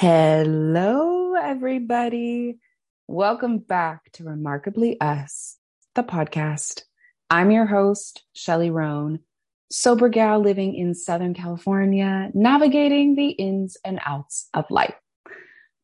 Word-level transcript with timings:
Hello, 0.00 1.34
everybody. 1.34 2.60
Welcome 3.08 3.58
back 3.58 4.12
to 4.12 4.22
Remarkably 4.22 4.96
Us, 5.00 5.56
the 5.96 6.04
podcast. 6.04 6.82
I'm 7.30 7.50
your 7.50 7.66
host, 7.66 8.22
Shelly 8.32 8.70
Roan, 8.70 9.18
sober 9.72 10.08
gal 10.08 10.38
living 10.38 10.76
in 10.76 10.94
Southern 10.94 11.34
California, 11.34 12.30
navigating 12.32 13.16
the 13.16 13.30
ins 13.30 13.76
and 13.84 13.98
outs 14.06 14.48
of 14.54 14.70
life, 14.70 14.94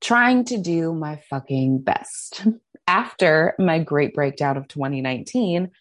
trying 0.00 0.44
to 0.44 0.58
do 0.58 0.94
my 0.94 1.20
fucking 1.28 1.80
best. 1.80 2.46
After 2.86 3.56
my 3.58 3.80
great 3.80 4.14
breakdown 4.14 4.56
of 4.56 4.68
2019, 4.68 5.72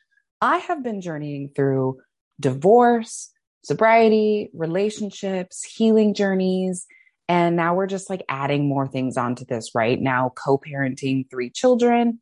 I 0.42 0.58
have 0.58 0.84
been 0.84 1.02
journeying 1.02 1.52
through 1.56 2.00
divorce, 2.40 3.30
sobriety, 3.64 4.50
relationships, 4.56 5.64
healing 5.64 6.16
journeys, 6.16 6.88
and 7.28 7.56
now 7.56 7.76
we're 7.76 7.88
just 7.88 8.10
like 8.10 8.24
adding 8.28 8.68
more 8.68 8.88
things 8.88 9.18
onto 9.18 9.46
this, 9.46 9.74
right? 9.74 10.00
Now, 10.00 10.34
co 10.36 10.58
parenting 10.58 11.30
three 11.30 11.50
children, 11.50 12.20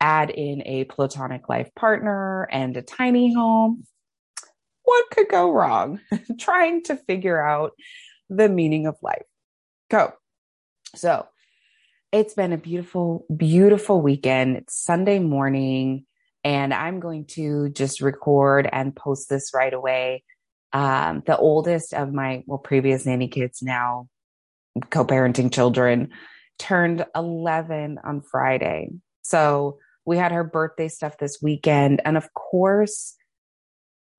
add 0.00 0.30
in 0.30 0.62
a 0.66 0.84
platonic 0.84 1.48
life 1.48 1.74
partner 1.74 2.48
and 2.50 2.76
a 2.76 2.82
tiny 2.82 3.34
home. 3.34 3.84
What 4.84 5.06
could 5.10 5.28
go 5.28 5.50
wrong? 5.50 6.00
Trying 6.38 6.84
to 6.84 6.96
figure 6.96 7.44
out 7.44 7.72
the 8.30 8.48
meaning 8.48 8.86
of 8.86 8.96
life. 9.02 9.24
Go. 9.90 10.12
So 10.94 11.26
it's 12.12 12.34
been 12.34 12.52
a 12.52 12.58
beautiful, 12.58 13.26
beautiful 13.36 14.00
weekend. 14.00 14.56
It's 14.58 14.76
Sunday 14.76 15.18
morning, 15.18 16.06
and 16.44 16.72
I'm 16.72 17.00
going 17.00 17.26
to 17.30 17.68
just 17.70 18.00
record 18.00 18.68
and 18.70 18.94
post 18.94 19.28
this 19.28 19.50
right 19.52 19.74
away. 19.74 20.22
Um, 20.72 21.24
the 21.26 21.36
oldest 21.36 21.92
of 21.94 22.12
my 22.12 22.44
well 22.46 22.58
previous 22.58 23.06
nanny 23.06 23.28
kids 23.28 23.60
now 23.60 24.08
co-parenting 24.90 25.52
children 25.52 26.10
turned 26.58 27.04
11 27.14 27.98
on 28.02 28.22
Friday. 28.22 28.90
So 29.22 29.78
we 30.04 30.16
had 30.16 30.32
her 30.32 30.44
birthday 30.44 30.88
stuff 30.88 31.18
this 31.18 31.38
weekend. 31.42 32.00
And 32.04 32.16
of 32.16 32.32
course, 32.32 33.16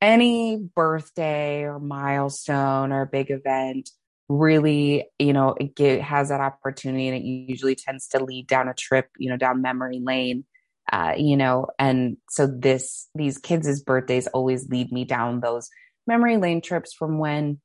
any 0.01 0.57
birthday 0.57 1.63
or 1.63 1.79
milestone 1.79 2.91
or 2.91 3.05
big 3.05 3.31
event 3.31 3.89
really, 4.29 5.05
you 5.17 5.31
know, 5.31 5.55
it 5.59 5.75
get, 5.75 6.01
has 6.01 6.29
that 6.29 6.41
opportunity 6.41 7.07
and 7.07 7.17
it 7.17 7.23
usually 7.23 7.75
tends 7.75 8.07
to 8.09 8.23
lead 8.23 8.47
down 8.47 8.67
a 8.67 8.73
trip, 8.73 9.09
you 9.17 9.29
know, 9.29 9.37
down 9.37 9.61
memory 9.61 9.99
lane. 10.03 10.43
Uh, 10.91 11.13
you 11.17 11.35
know, 11.35 11.67
and 11.77 12.15
so 12.29 12.47
this, 12.47 13.09
these 13.13 13.37
kids' 13.37 13.81
birthdays 13.81 14.27
always 14.27 14.69
lead 14.69 14.89
me 14.89 15.03
down 15.03 15.41
those 15.41 15.69
memory 16.05 16.37
lane 16.37 16.61
trips 16.61 16.93
from 16.93 17.19
when 17.19 17.59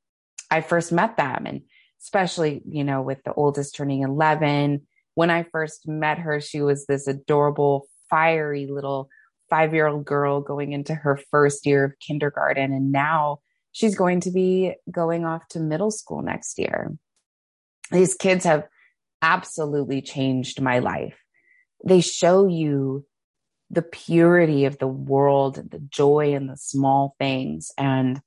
I 0.50 0.60
first 0.60 0.90
met 0.90 1.16
them. 1.16 1.46
And 1.46 1.62
especially, 2.02 2.62
you 2.68 2.84
know, 2.84 3.02
with 3.02 3.22
the 3.24 3.32
oldest 3.32 3.74
turning 3.74 4.02
11. 4.02 4.86
When 5.14 5.30
I 5.30 5.44
first 5.44 5.86
met 5.86 6.18
her, 6.18 6.40
she 6.40 6.60
was 6.62 6.86
this 6.86 7.06
adorable, 7.06 7.86
fiery 8.10 8.66
little 8.66 9.08
five 9.48 9.74
year 9.74 9.86
old 9.86 10.04
girl 10.04 10.40
going 10.40 10.72
into 10.72 10.94
her 10.94 11.20
first 11.30 11.66
year 11.66 11.84
of 11.84 11.98
kindergarten. 12.00 12.72
And 12.72 12.90
now 12.90 13.40
she's 13.72 13.94
going 13.94 14.20
to 14.20 14.30
be 14.30 14.74
going 14.90 15.24
off 15.24 15.46
to 15.48 15.60
middle 15.60 15.90
school 15.90 16.22
next 16.22 16.58
year. 16.58 16.96
These 17.90 18.14
kids 18.14 18.44
have 18.44 18.66
absolutely 19.20 20.00
changed 20.00 20.62
my 20.62 20.78
life. 20.78 21.18
They 21.84 22.00
show 22.00 22.46
you 22.46 23.04
the 23.70 23.82
purity 23.82 24.64
of 24.64 24.78
the 24.78 24.88
world, 24.88 25.56
the 25.70 25.78
joy 25.78 26.34
in 26.34 26.46
the 26.46 26.56
small 26.56 27.14
things. 27.18 27.70
And 27.76 28.20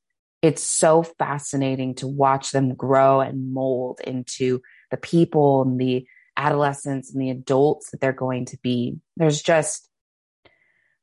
it's 0.45 0.61
so 0.61 1.01
fascinating 1.01 1.95
to 1.95 2.07
watch 2.07 2.51
them 2.51 2.75
grow 2.75 3.19
and 3.19 3.51
mold 3.51 3.99
into 4.05 4.61
the 4.91 4.97
people 4.97 5.63
and 5.63 5.79
the 5.79 6.05
adolescents 6.37 7.11
and 7.11 7.19
the 7.19 7.31
adults 7.31 7.89
that 7.89 7.99
they're 7.99 8.13
going 8.13 8.45
to 8.45 8.57
be. 8.61 8.99
There's 9.17 9.41
just 9.41 9.89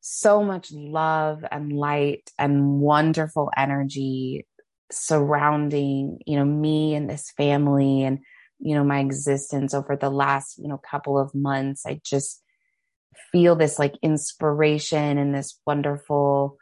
so 0.00 0.44
much 0.44 0.70
love 0.70 1.44
and 1.50 1.72
light 1.72 2.30
and 2.38 2.78
wonderful 2.78 3.50
energy 3.56 4.46
surrounding, 4.92 6.20
you 6.24 6.36
know, 6.36 6.44
me 6.44 6.94
and 6.94 7.10
this 7.10 7.32
family 7.36 8.04
and, 8.04 8.20
you 8.60 8.76
know, 8.76 8.84
my 8.84 9.00
existence 9.00 9.74
over 9.74 9.96
the 9.96 10.10
last, 10.10 10.56
you 10.56 10.68
know, 10.68 10.78
couple 10.88 11.18
of 11.18 11.34
months. 11.34 11.84
I 11.84 12.00
just 12.04 12.40
feel 13.32 13.56
this 13.56 13.76
like 13.76 13.94
inspiration 14.02 15.18
and 15.18 15.34
this 15.34 15.58
wonderful, 15.66 16.58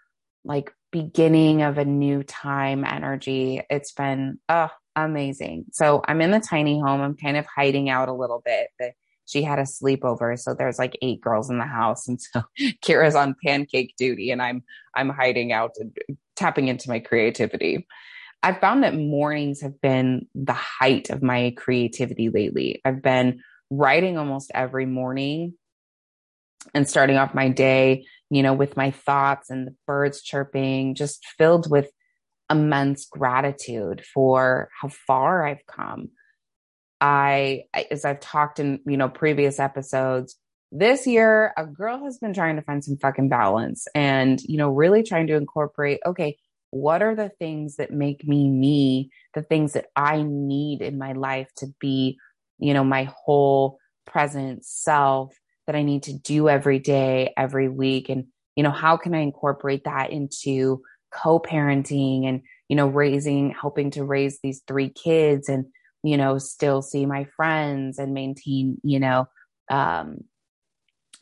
like 0.47 0.73
beginning 0.91 1.63
of 1.63 1.79
a 1.79 1.85
new 1.85 2.23
time 2.23 2.85
energy. 2.85 3.63
It's 3.71 3.93
been 3.93 4.39
oh, 4.49 4.71
amazing. 4.97 5.67
So 5.73 6.03
I'm 6.07 6.21
in 6.21 6.31
the 6.31 6.41
tiny 6.41 6.81
home. 6.81 7.01
I'm 7.01 7.17
kind 7.17 7.37
of 7.37 7.47
hiding 7.47 7.89
out 7.89 8.09
a 8.09 8.15
little 8.15 8.43
bit. 8.45 8.69
But 8.79 8.93
she 9.27 9.43
had 9.43 9.61
a 9.61 9.63
sleepover, 9.63 10.37
so 10.39 10.55
there's 10.55 10.79
like 10.79 10.99
eight 11.03 11.21
girls 11.21 11.51
in 11.51 11.59
the 11.59 11.65
house, 11.65 12.09
and 12.09 12.21
so 12.21 12.43
Kira's 12.83 13.15
on 13.15 13.37
pancake 13.45 13.95
duty, 13.97 14.31
and 14.33 14.43
I'm 14.43 14.65
I'm 14.95 15.09
hiding 15.09 15.53
out 15.53 15.77
and 15.79 15.97
tapping 16.35 16.69
into 16.69 16.89
my 16.89 16.99
creativity. 16.99 17.87
I've 18.43 18.59
found 18.59 18.83
that 18.83 18.97
mornings 18.97 19.61
have 19.61 19.81
been 19.81 20.27
the 20.35 20.55
height 20.55 21.11
of 21.11 21.23
my 21.23 21.55
creativity 21.57 22.31
lately. 22.31 22.81
I've 22.85 23.03
been 23.03 23.43
writing 23.71 24.19
almost 24.19 24.51
every 24.55 24.87
morning 24.87 25.55
and 26.75 26.89
starting 26.89 27.17
off 27.17 27.35
my 27.35 27.49
day 27.49 28.05
you 28.31 28.45
know, 28.45 28.55
with 28.55 28.77
my 28.77 28.93
thoughts 28.93 29.51
and 29.51 29.67
the 29.67 29.75
birds 29.87 30.23
chirping, 30.23 30.95
just 30.95 31.27
filled 31.37 31.69
with 31.69 31.91
immense 32.49 33.07
gratitude 33.07 34.03
for 34.15 34.71
how 34.81 34.89
far 34.89 35.47
I've 35.47 35.67
come. 35.67 36.11
I, 37.01 37.65
as 37.91 38.05
I've 38.05 38.21
talked 38.21 38.61
in, 38.61 38.81
you 38.87 38.97
know, 38.97 39.09
previous 39.09 39.59
episodes, 39.59 40.37
this 40.71 41.07
year, 41.07 41.53
a 41.57 41.67
girl 41.67 42.05
has 42.05 42.19
been 42.19 42.33
trying 42.33 42.57
to 42.57 42.63
find 42.63 42.85
some 42.85 42.99
fucking 42.99 43.29
balance 43.29 43.89
and, 43.95 44.41
you 44.43 44.57
know, 44.57 44.71
really 44.71 45.03
trying 45.03 45.27
to 45.27 45.35
incorporate, 45.35 45.99
okay, 46.07 46.37
what 46.71 47.03
are 47.03 47.17
the 47.17 47.31
things 47.41 47.77
that 47.77 47.91
make 47.91 48.25
me 48.25 48.49
me, 48.49 49.11
the 49.35 49.43
things 49.43 49.73
that 49.73 49.87
I 49.97 50.23
need 50.23 50.83
in 50.83 50.99
my 50.99 51.15
life 51.15 51.49
to 51.57 51.67
be, 51.81 52.19
you 52.59 52.75
know, 52.75 52.85
my 52.85 53.11
whole 53.25 53.79
present 54.07 54.65
self 54.65 55.35
that 55.71 55.79
I 55.79 55.85
need 55.85 56.03
to 56.05 56.13
do 56.13 56.49
every 56.49 56.81
day, 56.81 57.33
every 57.37 57.69
week. 57.69 58.09
And, 58.09 58.25
you 58.57 58.65
know, 58.65 58.73
how 58.73 58.97
can 58.97 59.15
I 59.15 59.21
incorporate 59.21 59.85
that 59.85 60.11
into 60.11 60.83
co-parenting 61.13 62.27
and, 62.27 62.43
you 62.69 62.75
know, 62.75 62.89
raising, 62.89 63.53
helping 63.53 63.93
to 63.93 64.03
raise 64.03 64.41
these 64.43 64.63
three 64.67 64.89
kids 64.89 65.49
and, 65.49 65.67
you 66.03 66.17
know, 66.17 66.39
still 66.39 66.83
see 66.83 67.07
my 67.07 67.29
friends 67.37 68.01
and 68.01 68.15
maintain, 68.15 68.79
you 68.83 68.99
know, 68.99 69.29
um, 69.71 70.25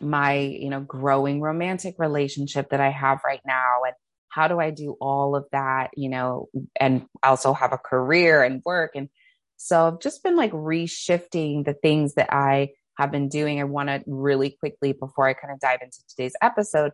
my, 0.00 0.38
you 0.38 0.70
know, 0.70 0.80
growing 0.80 1.42
romantic 1.42 1.96
relationship 1.98 2.70
that 2.70 2.80
I 2.80 2.88
have 2.88 3.20
right 3.26 3.42
now. 3.46 3.82
And 3.84 3.94
how 4.30 4.48
do 4.48 4.58
I 4.58 4.70
do 4.70 4.96
all 4.98 5.36
of 5.36 5.44
that, 5.52 5.90
you 5.94 6.08
know, 6.08 6.48
and 6.80 7.04
also 7.22 7.52
have 7.52 7.74
a 7.74 7.78
career 7.78 8.42
and 8.42 8.62
work. 8.64 8.92
And 8.94 9.10
so 9.58 9.88
I've 9.88 10.00
just 10.00 10.22
been 10.22 10.36
like 10.36 10.52
reshifting 10.52 11.66
the 11.66 11.74
things 11.74 12.14
that 12.14 12.32
I 12.32 12.70
have 12.98 13.12
been 13.12 13.28
doing. 13.28 13.60
I 13.60 13.64
want 13.64 13.88
to 13.88 14.02
really 14.06 14.50
quickly, 14.50 14.92
before 14.92 15.28
I 15.28 15.32
kind 15.32 15.52
of 15.52 15.60
dive 15.60 15.78
into 15.82 15.98
today's 16.08 16.34
episode, 16.42 16.92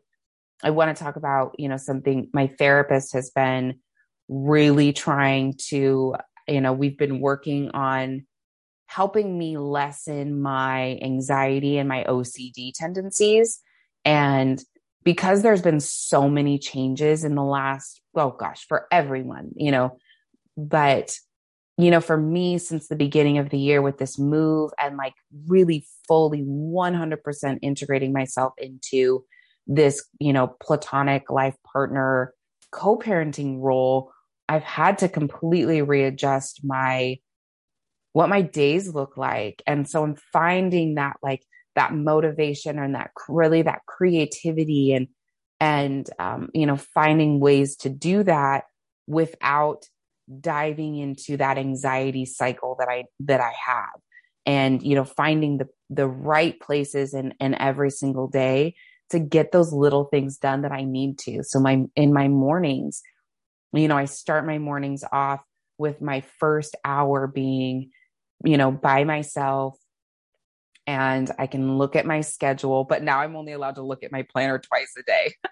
I 0.63 0.71
want 0.71 0.97
to 0.97 1.03
talk 1.03 1.17
about, 1.17 1.57
you 1.59 1.69
know, 1.69 1.79
something 1.79 2.29
my 2.33 2.47
therapist 2.47 3.15
has 3.15 3.31
been 3.31 3.81
really 4.29 4.93
trying 4.93 5.55
to, 5.69 6.15
you 6.47 6.61
know, 6.61 6.73
we've 6.73 6.99
been 6.99 7.21
working 7.21 7.71
on 7.71 8.27
helping 8.87 9.37
me 9.37 9.57
lessen 9.57 10.41
my 10.41 10.99
anxiety 11.03 11.79
and 11.79 11.89
my 11.89 12.05
OCD 12.05 12.73
tendencies. 12.75 13.61
And 14.05 14.63
because 15.03 15.43
there's 15.43 15.63
been 15.63 15.81
so 15.81 16.29
many 16.29 16.59
changes 16.59 17.25
in 17.25 17.35
the 17.35 17.43
last, 17.43 18.01
oh 18.15 18.31
gosh, 18.31 18.67
for 18.69 18.87
everyone, 18.93 19.53
you 19.57 19.71
know, 19.71 19.99
but 20.57 21.17
you 21.77 21.91
know, 21.91 22.01
for 22.01 22.17
me, 22.17 22.59
since 22.59 22.87
the 22.87 22.97
beginning 22.97 23.39
of 23.39 23.51
the 23.51 23.59
year 23.59 23.83
with 23.83 23.99
this 23.99 24.19
move 24.19 24.71
and 24.81 24.97
like 24.97 25.15
really 25.49 25.87
fully 26.07 26.43
100% 26.43 27.59
integrating 27.63 28.13
myself 28.13 28.53
into 28.59 29.25
this, 29.67 30.07
you 30.21 30.33
know, 30.33 30.55
platonic 30.63 31.31
life 31.31 31.57
partner 31.73 32.33
co 32.71 32.97
parenting 32.97 33.61
role, 33.61 34.13
I've 34.49 34.63
had 34.63 34.99
to 34.99 35.09
completely 35.09 35.83
readjust 35.83 36.61
my, 36.63 37.19
what 38.13 38.29
my 38.29 38.43
days 38.43 38.95
look 38.95 39.17
like. 39.17 39.61
And 39.67 39.89
so 39.89 40.05
I'm 40.05 40.17
finding 40.33 40.95
that 40.95 41.17
like 41.23 41.43
that 41.75 41.93
motivation 41.93 42.79
and 42.79 42.95
that 42.95 43.11
really 43.29 43.63
that 43.63 43.81
creativity 43.87 44.93
and, 44.93 45.09
and, 45.59 46.09
um, 46.21 46.51
you 46.55 46.67
know, 46.67 46.77
finding 46.77 47.41
ways 47.41 47.75
to 47.79 47.89
do 47.89 48.23
that 48.23 48.65
without 49.09 49.87
diving 50.41 50.97
into 50.97 51.37
that 51.37 51.59
anxiety 51.59 52.25
cycle 52.25 52.77
that 52.79 52.89
I 52.89 53.05
that 53.21 53.41
I 53.41 53.53
have 53.67 54.01
and 54.47 54.83
you 54.83 54.95
know 54.95 55.05
finding 55.05 55.59
the 55.59 55.69
the 55.91 56.09
right 56.09 56.59
places 56.61 57.15
in 57.15 57.35
in 57.41 57.55
every 57.55 57.91
single 57.91 58.29
day 58.29 58.75
to 59.11 59.19
get 59.19 59.53
those 59.53 59.73
little 59.73 60.05
things 60.05 60.39
done 60.39 60.63
that 60.63 60.73
I 60.73 60.85
need 60.85 61.19
to 61.21 61.43
so 61.45 61.61
my 61.61 61.85
in 61.95 62.13
my 62.13 62.29
mornings 62.29 63.03
you 63.73 63.87
know 63.87 63.97
I 63.97 64.07
start 64.07 64.47
my 64.47 64.59
mornings 64.59 65.05
off 65.13 65.43
with 65.77 66.01
my 66.01 66.23
first 66.39 66.75
hour 66.85 67.27
being 67.27 67.91
you 68.45 68.57
know, 68.57 68.71
by 68.71 69.05
myself 69.05 69.79
and 70.87 71.31
I 71.39 71.47
can 71.47 71.79
look 71.79 71.97
at 71.97 72.07
my 72.07 72.21
schedule, 72.21 72.85
but 72.85 73.03
now 73.03 73.21
I'm 73.21 73.37
only 73.37 73.53
allowed 73.53 73.77
to 73.77 73.83
look 73.83 74.03
at 74.03 74.13
my 74.13 74.23
planner 74.23 74.59
twice 74.59 74.93
a 74.99 75.03
day. 75.03 75.35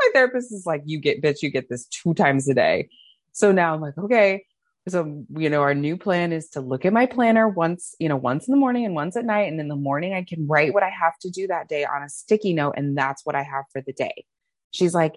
my 0.00 0.08
therapist 0.12 0.52
is 0.52 0.66
like, 0.66 0.82
you 0.84 0.98
get, 0.98 1.22
bitch, 1.22 1.42
you 1.42 1.50
get 1.50 1.68
this 1.68 1.86
two 1.86 2.14
times 2.14 2.48
a 2.48 2.54
day. 2.54 2.88
So 3.32 3.52
now 3.52 3.74
I'm 3.74 3.80
like, 3.80 3.98
okay. 3.98 4.44
So, 4.88 5.24
you 5.36 5.48
know, 5.48 5.62
our 5.62 5.74
new 5.74 5.96
plan 5.96 6.32
is 6.32 6.48
to 6.50 6.60
look 6.60 6.84
at 6.84 6.92
my 6.92 7.06
planner 7.06 7.48
once, 7.48 7.94
you 8.00 8.08
know, 8.08 8.16
once 8.16 8.48
in 8.48 8.52
the 8.52 8.58
morning 8.58 8.84
and 8.84 8.94
once 8.94 9.16
at 9.16 9.24
night. 9.24 9.50
And 9.50 9.60
in 9.60 9.68
the 9.68 9.76
morning, 9.76 10.12
I 10.12 10.24
can 10.24 10.46
write 10.48 10.74
what 10.74 10.82
I 10.82 10.90
have 10.90 11.16
to 11.20 11.30
do 11.30 11.46
that 11.46 11.68
day 11.68 11.84
on 11.84 12.02
a 12.02 12.08
sticky 12.08 12.52
note. 12.52 12.74
And 12.76 12.98
that's 12.98 13.24
what 13.24 13.36
I 13.36 13.42
have 13.42 13.64
for 13.72 13.80
the 13.80 13.92
day. 13.92 14.24
She's 14.72 14.92
like, 14.92 15.14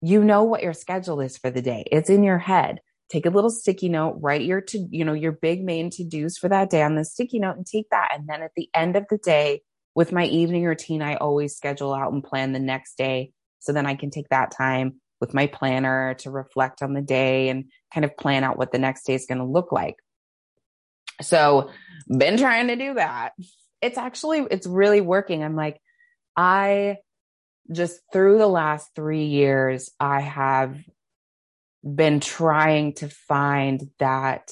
you 0.00 0.24
know 0.24 0.44
what 0.44 0.62
your 0.62 0.72
schedule 0.72 1.20
is 1.20 1.36
for 1.36 1.50
the 1.50 1.60
day. 1.60 1.84
It's 1.92 2.08
in 2.08 2.24
your 2.24 2.38
head 2.38 2.80
take 3.12 3.26
a 3.26 3.30
little 3.30 3.50
sticky 3.50 3.90
note, 3.90 4.16
write 4.20 4.42
your 4.42 4.62
to, 4.62 4.86
you 4.90 5.04
know, 5.04 5.12
your 5.12 5.32
big 5.32 5.62
main 5.62 5.90
to-dos 5.90 6.38
for 6.38 6.48
that 6.48 6.70
day 6.70 6.82
on 6.82 6.96
the 6.96 7.04
sticky 7.04 7.38
note 7.38 7.56
and 7.56 7.66
take 7.66 7.90
that. 7.90 8.08
And 8.14 8.26
then 8.26 8.42
at 8.42 8.52
the 8.56 8.70
end 8.74 8.96
of 8.96 9.04
the 9.10 9.18
day, 9.18 9.60
with 9.94 10.12
my 10.12 10.24
evening 10.24 10.64
routine, 10.64 11.02
I 11.02 11.16
always 11.16 11.54
schedule 11.54 11.92
out 11.92 12.12
and 12.12 12.24
plan 12.24 12.52
the 12.52 12.58
next 12.58 12.96
day. 12.96 13.32
So 13.58 13.72
then 13.72 13.84
I 13.84 13.94
can 13.94 14.10
take 14.10 14.30
that 14.30 14.50
time 14.50 15.01
with 15.22 15.34
my 15.34 15.46
planner 15.46 16.14
to 16.14 16.32
reflect 16.32 16.82
on 16.82 16.94
the 16.94 17.00
day 17.00 17.48
and 17.48 17.66
kind 17.94 18.04
of 18.04 18.16
plan 18.16 18.42
out 18.42 18.58
what 18.58 18.72
the 18.72 18.78
next 18.78 19.04
day 19.04 19.14
is 19.14 19.24
going 19.24 19.38
to 19.38 19.44
look 19.44 19.70
like. 19.70 19.94
So 21.20 21.70
been 22.08 22.36
trying 22.36 22.66
to 22.66 22.74
do 22.74 22.94
that. 22.94 23.34
It's 23.80 23.98
actually, 23.98 24.40
it's 24.50 24.66
really 24.66 25.00
working. 25.00 25.44
I'm 25.44 25.54
like, 25.54 25.80
I 26.36 26.96
just 27.70 28.00
through 28.12 28.38
the 28.38 28.48
last 28.48 28.88
three 28.96 29.26
years, 29.26 29.90
I 30.00 30.22
have 30.22 30.76
been 31.84 32.18
trying 32.18 32.94
to 32.94 33.08
find 33.08 33.80
that, 34.00 34.50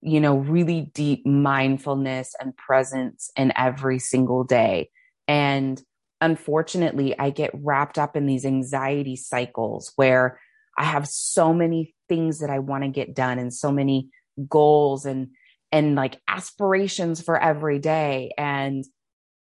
you 0.00 0.20
know, 0.22 0.38
really 0.38 0.80
deep 0.94 1.26
mindfulness 1.26 2.34
and 2.40 2.56
presence 2.56 3.30
in 3.36 3.52
every 3.54 3.98
single 3.98 4.44
day. 4.44 4.88
And 5.28 5.78
unfortunately, 6.20 7.18
I 7.18 7.30
get 7.30 7.50
wrapped 7.54 7.98
up 7.98 8.16
in 8.16 8.26
these 8.26 8.44
anxiety 8.44 9.16
cycles 9.16 9.92
where 9.96 10.40
I 10.76 10.84
have 10.84 11.08
so 11.08 11.52
many 11.52 11.94
things 12.08 12.40
that 12.40 12.50
I 12.50 12.58
want 12.58 12.84
to 12.84 12.88
get 12.88 13.14
done 13.14 13.38
and 13.38 13.52
so 13.52 13.72
many 13.72 14.10
goals 14.48 15.06
and 15.06 15.28
and 15.72 15.94
like 15.94 16.20
aspirations 16.28 17.20
for 17.20 17.40
every 17.40 17.78
day 17.78 18.32
and 18.38 18.84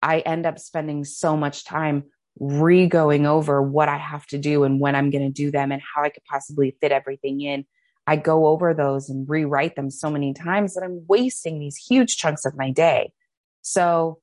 I 0.02 0.20
end 0.20 0.46
up 0.46 0.60
spending 0.60 1.06
so 1.06 1.38
much 1.38 1.64
time 1.64 2.06
re 2.40 2.88
going 2.88 3.26
over 3.26 3.62
what 3.62 3.88
I 3.88 3.98
have 3.98 4.26
to 4.28 4.38
do 4.38 4.64
and 4.64 4.80
when 4.80 4.96
I'm 4.96 5.10
going 5.10 5.24
to 5.24 5.32
do 5.32 5.52
them 5.52 5.72
and 5.72 5.82
how 5.82 6.04
I 6.04 6.10
could 6.10 6.24
possibly 6.26 6.76
fit 6.82 6.92
everything 6.92 7.42
in. 7.42 7.66
I 8.08 8.16
go 8.16 8.48
over 8.48 8.74
those 8.74 9.10
and 9.10 9.30
rewrite 9.30 9.76
them 9.76 9.92
so 9.92 10.10
many 10.10 10.34
times 10.34 10.74
that 10.74 10.84
I'm 10.84 11.06
wasting 11.08 11.60
these 11.60 11.78
huge 11.78 12.18
chunks 12.18 12.46
of 12.46 12.58
my 12.58 12.72
day. 12.72 13.14
So 13.62 14.20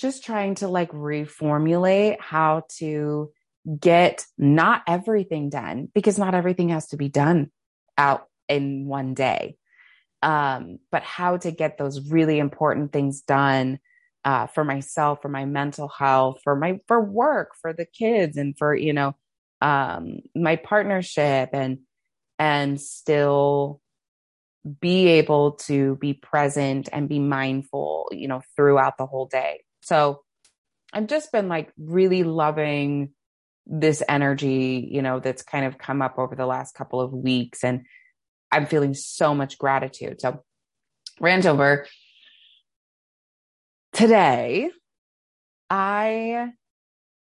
just 0.00 0.24
trying 0.24 0.54
to 0.56 0.68
like 0.68 0.90
reformulate 0.92 2.16
how 2.20 2.64
to 2.78 3.30
get 3.78 4.24
not 4.38 4.82
everything 4.88 5.50
done 5.50 5.88
because 5.94 6.18
not 6.18 6.34
everything 6.34 6.70
has 6.70 6.88
to 6.88 6.96
be 6.96 7.08
done 7.08 7.50
out 7.98 8.26
in 8.48 8.86
one 8.86 9.12
day. 9.14 9.56
Um, 10.22 10.78
but 10.90 11.02
how 11.02 11.36
to 11.38 11.50
get 11.50 11.78
those 11.78 12.10
really 12.10 12.38
important 12.38 12.92
things 12.92 13.20
done 13.20 13.78
uh, 14.24 14.46
for 14.48 14.64
myself, 14.64 15.20
for 15.22 15.28
my 15.28 15.44
mental 15.44 15.88
health, 15.88 16.40
for 16.44 16.56
my 16.56 16.80
for 16.86 17.00
work, 17.00 17.52
for 17.60 17.72
the 17.72 17.86
kids, 17.86 18.36
and 18.36 18.56
for 18.58 18.74
you 18.74 18.92
know 18.92 19.14
um, 19.62 20.20
my 20.34 20.56
partnership, 20.56 21.50
and 21.54 21.78
and 22.38 22.78
still 22.78 23.80
be 24.78 25.06
able 25.08 25.52
to 25.52 25.96
be 25.96 26.12
present 26.12 26.90
and 26.92 27.08
be 27.08 27.18
mindful, 27.18 28.10
you 28.12 28.28
know, 28.28 28.42
throughout 28.56 28.98
the 28.98 29.06
whole 29.06 29.26
day. 29.26 29.60
So 29.80 30.22
I've 30.92 31.06
just 31.06 31.32
been 31.32 31.48
like 31.48 31.72
really 31.78 32.24
loving 32.24 33.10
this 33.66 34.02
energy, 34.08 34.88
you 34.90 35.02
know, 35.02 35.20
that's 35.20 35.42
kind 35.42 35.64
of 35.64 35.78
come 35.78 36.02
up 36.02 36.18
over 36.18 36.34
the 36.34 36.46
last 36.46 36.74
couple 36.74 37.00
of 37.00 37.12
weeks. 37.12 37.62
And 37.62 37.82
I'm 38.50 38.66
feeling 38.66 38.94
so 38.94 39.34
much 39.34 39.58
gratitude. 39.58 40.20
So 40.20 40.42
rant 41.20 41.46
over 41.46 41.86
today, 43.92 44.70
I 45.68 46.50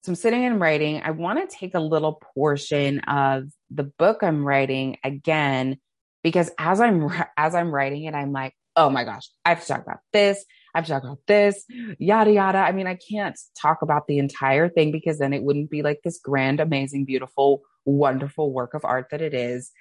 so 0.03 0.11
I'm 0.11 0.15
sitting 0.15 0.43
and 0.43 0.59
writing. 0.59 1.01
I 1.01 1.11
want 1.11 1.49
to 1.49 1.55
take 1.55 1.75
a 1.75 1.79
little 1.79 2.21
portion 2.35 2.99
of 3.01 3.45
the 3.71 3.83
book 3.83 4.21
I'm 4.21 4.45
writing 4.45 4.97
again 5.01 5.77
because 6.23 6.51
as 6.57 6.81
I'm 6.81 7.09
as 7.37 7.55
I'm 7.55 7.73
writing 7.73 8.03
it, 8.03 8.13
I'm 8.13 8.33
like, 8.33 8.53
oh 8.75 8.89
my 8.89 9.05
gosh, 9.05 9.29
I 9.45 9.49
have 9.49 9.61
to 9.61 9.67
talk 9.67 9.81
about 9.81 9.99
this. 10.11 10.43
I 10.73 10.79
have 10.79 10.85
to 10.85 10.91
talk 10.91 11.03
about 11.03 11.19
this, 11.27 11.65
yada 11.99 12.31
yada. 12.31 12.57
I 12.57 12.71
mean, 12.71 12.87
I 12.87 12.95
can't 12.95 13.37
talk 13.59 13.81
about 13.81 14.07
the 14.07 14.17
entire 14.17 14.69
thing 14.69 14.91
because 14.91 15.19
then 15.19 15.33
it 15.33 15.43
wouldn't 15.43 15.69
be 15.69 15.83
like 15.83 15.99
this 16.03 16.19
grand, 16.19 16.59
amazing, 16.59 17.05
beautiful, 17.05 17.61
wonderful 17.85 18.51
work 18.51 18.73
of 18.73 18.83
art 18.83 19.07
that 19.11 19.21
it 19.21 19.33
is 19.33 19.71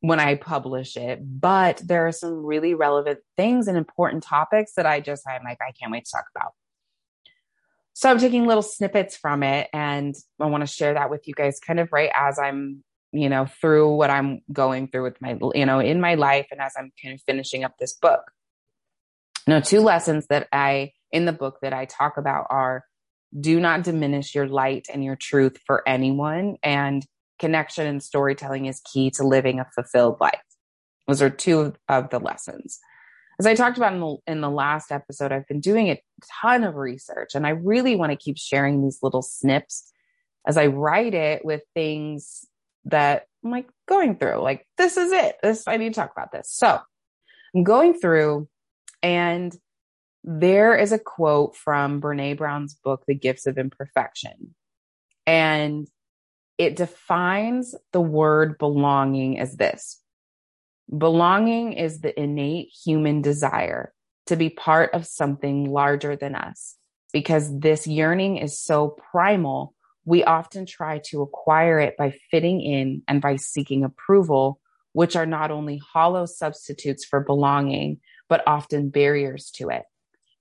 when 0.00 0.20
I 0.20 0.34
publish 0.34 0.96
it. 0.96 1.20
But 1.22 1.80
there 1.84 2.06
are 2.06 2.12
some 2.12 2.44
really 2.44 2.74
relevant 2.74 3.20
things 3.36 3.66
and 3.66 3.78
important 3.78 4.22
topics 4.22 4.74
that 4.76 4.86
I 4.86 5.00
just, 5.00 5.26
I'm 5.26 5.42
like, 5.44 5.58
I 5.60 5.72
can't 5.72 5.92
wait 5.92 6.04
to 6.04 6.12
talk 6.12 6.26
about. 6.34 6.52
So 7.94 8.10
I'm 8.10 8.18
taking 8.18 8.46
little 8.46 8.62
snippets 8.62 9.16
from 9.16 9.42
it 9.42 9.70
and 9.72 10.14
I 10.38 10.46
want 10.46 10.60
to 10.60 10.66
share 10.66 10.92
that 10.92 11.08
with 11.08 11.26
you 11.26 11.32
guys 11.32 11.58
kind 11.58 11.80
of 11.80 11.92
right 11.92 12.10
as 12.14 12.38
I'm, 12.38 12.84
you 13.10 13.30
know, 13.30 13.46
through 13.46 13.94
what 13.96 14.10
I'm 14.10 14.42
going 14.52 14.88
through 14.88 15.04
with 15.04 15.22
my, 15.22 15.38
you 15.54 15.64
know, 15.64 15.80
in 15.80 15.98
my 15.98 16.14
life 16.14 16.48
and 16.50 16.60
as 16.60 16.74
I'm 16.78 16.92
kind 17.02 17.14
of 17.14 17.22
finishing 17.22 17.64
up 17.64 17.78
this 17.78 17.94
book. 17.94 18.20
Now, 19.46 19.60
two 19.60 19.80
lessons 19.80 20.26
that 20.28 20.48
I, 20.52 20.92
in 21.12 21.24
the 21.24 21.32
book 21.32 21.58
that 21.62 21.72
I 21.72 21.84
talk 21.84 22.16
about 22.16 22.46
are 22.50 22.84
do 23.38 23.60
not 23.60 23.82
diminish 23.82 24.34
your 24.34 24.48
light 24.48 24.86
and 24.92 25.04
your 25.04 25.16
truth 25.16 25.58
for 25.66 25.86
anyone. 25.86 26.56
And 26.62 27.04
connection 27.38 27.86
and 27.86 28.02
storytelling 28.02 28.66
is 28.66 28.80
key 28.80 29.10
to 29.12 29.24
living 29.24 29.60
a 29.60 29.66
fulfilled 29.74 30.18
life. 30.20 30.40
Those 31.06 31.22
are 31.22 31.30
two 31.30 31.74
of 31.88 32.10
the 32.10 32.18
lessons. 32.18 32.78
As 33.38 33.46
I 33.46 33.54
talked 33.54 33.76
about 33.76 33.92
in 33.92 34.00
the, 34.00 34.16
in 34.26 34.40
the 34.40 34.50
last 34.50 34.90
episode, 34.90 35.30
I've 35.30 35.46
been 35.46 35.60
doing 35.60 35.90
a 35.90 36.00
ton 36.40 36.64
of 36.64 36.74
research 36.74 37.34
and 37.34 37.46
I 37.46 37.50
really 37.50 37.94
want 37.94 38.12
to 38.12 38.16
keep 38.16 38.38
sharing 38.38 38.82
these 38.82 39.00
little 39.02 39.22
snips 39.22 39.92
as 40.46 40.56
I 40.56 40.66
write 40.66 41.12
it 41.12 41.44
with 41.44 41.62
things 41.74 42.46
that 42.86 43.26
I'm 43.44 43.50
like 43.50 43.68
going 43.86 44.16
through. 44.16 44.40
Like, 44.40 44.66
this 44.78 44.96
is 44.96 45.12
it. 45.12 45.36
This, 45.42 45.68
I 45.68 45.76
need 45.76 45.92
to 45.92 46.00
talk 46.00 46.12
about 46.16 46.32
this. 46.32 46.50
So 46.50 46.78
I'm 47.54 47.64
going 47.64 47.94
through 47.94 48.48
and 49.06 49.56
there 50.24 50.76
is 50.76 50.90
a 50.90 50.98
quote 50.98 51.54
from 51.54 52.00
Brene 52.00 52.36
Brown's 52.36 52.74
book, 52.74 53.04
The 53.06 53.14
Gifts 53.14 53.46
of 53.46 53.56
Imperfection. 53.56 54.56
And 55.28 55.86
it 56.58 56.74
defines 56.74 57.76
the 57.92 58.00
word 58.00 58.58
belonging 58.58 59.38
as 59.38 59.56
this 59.56 60.02
belonging 60.96 61.72
is 61.72 62.00
the 62.00 62.18
innate 62.20 62.68
human 62.84 63.20
desire 63.20 63.92
to 64.26 64.36
be 64.36 64.50
part 64.50 64.94
of 64.94 65.06
something 65.06 65.70
larger 65.70 66.16
than 66.16 66.34
us. 66.34 66.76
Because 67.12 67.58
this 67.58 67.86
yearning 67.86 68.36
is 68.36 68.58
so 68.58 68.96
primal, 69.10 69.74
we 70.04 70.22
often 70.24 70.66
try 70.66 71.00
to 71.06 71.22
acquire 71.22 71.78
it 71.80 71.96
by 71.96 72.16
fitting 72.30 72.60
in 72.60 73.02
and 73.08 73.20
by 73.20 73.36
seeking 73.36 73.84
approval, 73.84 74.60
which 74.92 75.16
are 75.16 75.26
not 75.26 75.50
only 75.50 75.80
hollow 75.92 76.26
substitutes 76.26 77.04
for 77.04 77.20
belonging, 77.20 78.00
but 78.28 78.42
often 78.46 78.90
barriers 78.90 79.50
to 79.52 79.68
it. 79.68 79.82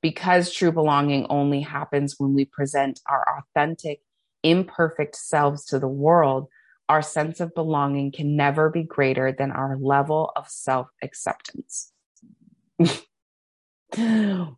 Because 0.01 0.53
true 0.53 0.71
belonging 0.71 1.25
only 1.29 1.61
happens 1.61 2.15
when 2.17 2.33
we 2.33 2.45
present 2.45 2.99
our 3.09 3.25
authentic 3.39 4.01
imperfect 4.43 5.15
selves 5.15 5.65
to 5.65 5.79
the 5.79 5.87
world, 5.87 6.47
our 6.87 7.01
sense 7.01 7.39
of 7.39 7.55
belonging 7.55 8.11
can 8.11 8.35
never 8.35 8.69
be 8.69 8.83
greater 8.83 9.31
than 9.31 9.51
our 9.51 9.77
level 9.77 10.31
of 10.35 10.47
self 10.47 10.87
acceptance. 11.01 11.91
I'm 13.97 14.57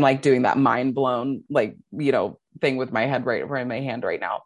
like 0.00 0.22
doing 0.22 0.42
that 0.42 0.58
mind 0.58 0.94
blown, 0.94 1.44
like, 1.50 1.76
you 1.92 2.12
know, 2.12 2.38
thing 2.60 2.76
with 2.76 2.92
my 2.92 3.06
head 3.06 3.26
right, 3.26 3.42
in 3.42 3.68
my 3.68 3.80
hand 3.80 4.04
right 4.04 4.20
now. 4.20 4.42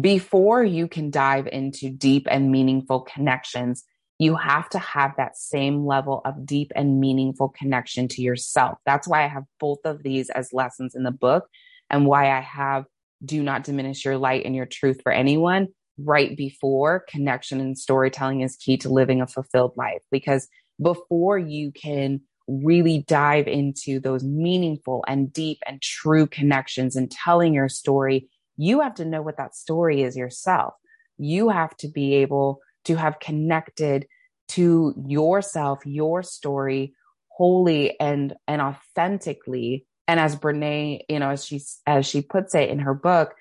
Before 0.00 0.62
you 0.64 0.88
can 0.88 1.10
dive 1.10 1.46
into 1.46 1.90
deep 1.90 2.26
and 2.30 2.50
meaningful 2.50 3.00
connections, 3.00 3.84
you 4.18 4.36
have 4.36 4.68
to 4.70 4.78
have 4.78 5.12
that 5.16 5.36
same 5.36 5.84
level 5.84 6.20
of 6.24 6.46
deep 6.46 6.72
and 6.76 7.00
meaningful 7.00 7.48
connection 7.48 8.08
to 8.08 8.22
yourself. 8.22 8.78
That's 8.86 9.08
why 9.08 9.24
I 9.24 9.28
have 9.28 9.44
both 9.58 9.80
of 9.84 10.02
these 10.02 10.30
as 10.30 10.52
lessons 10.52 10.94
in 10.94 11.02
the 11.02 11.10
book 11.10 11.48
and 11.90 12.06
why 12.06 12.30
I 12.30 12.40
have 12.40 12.84
do 13.24 13.42
not 13.42 13.64
diminish 13.64 14.04
your 14.04 14.18
light 14.18 14.44
and 14.44 14.54
your 14.54 14.66
truth 14.66 15.00
for 15.02 15.10
anyone 15.12 15.68
right 15.98 16.36
before 16.36 17.04
connection 17.08 17.60
and 17.60 17.78
storytelling 17.78 18.40
is 18.40 18.56
key 18.56 18.76
to 18.76 18.88
living 18.88 19.20
a 19.20 19.26
fulfilled 19.26 19.72
life 19.76 20.02
because 20.10 20.48
before 20.82 21.38
you 21.38 21.70
can 21.70 22.20
really 22.46 23.04
dive 23.06 23.46
into 23.46 24.00
those 24.00 24.24
meaningful 24.24 25.04
and 25.06 25.32
deep 25.32 25.58
and 25.66 25.80
true 25.80 26.26
connections 26.26 26.96
and 26.96 27.10
telling 27.10 27.54
your 27.54 27.68
story, 27.68 28.28
you 28.56 28.80
have 28.80 28.94
to 28.94 29.04
know 29.04 29.22
what 29.22 29.36
that 29.36 29.54
story 29.54 30.02
is 30.02 30.16
yourself. 30.16 30.74
You 31.16 31.48
have 31.48 31.76
to 31.78 31.88
be 31.88 32.14
able 32.14 32.60
to 32.84 32.96
have 32.96 33.20
connected 33.20 34.06
to 34.48 34.94
yourself, 35.06 35.80
your 35.84 36.22
story 36.22 36.94
wholly 37.28 37.98
and 37.98 38.34
and 38.46 38.62
authentically 38.62 39.86
and 40.06 40.20
as 40.20 40.36
Brene, 40.36 41.00
you 41.08 41.18
know, 41.18 41.30
as 41.30 41.44
she 41.44 41.62
as 41.86 42.06
she 42.06 42.20
puts 42.20 42.54
it 42.54 42.68
in 42.68 42.80
her 42.80 42.94
book, 42.94 43.34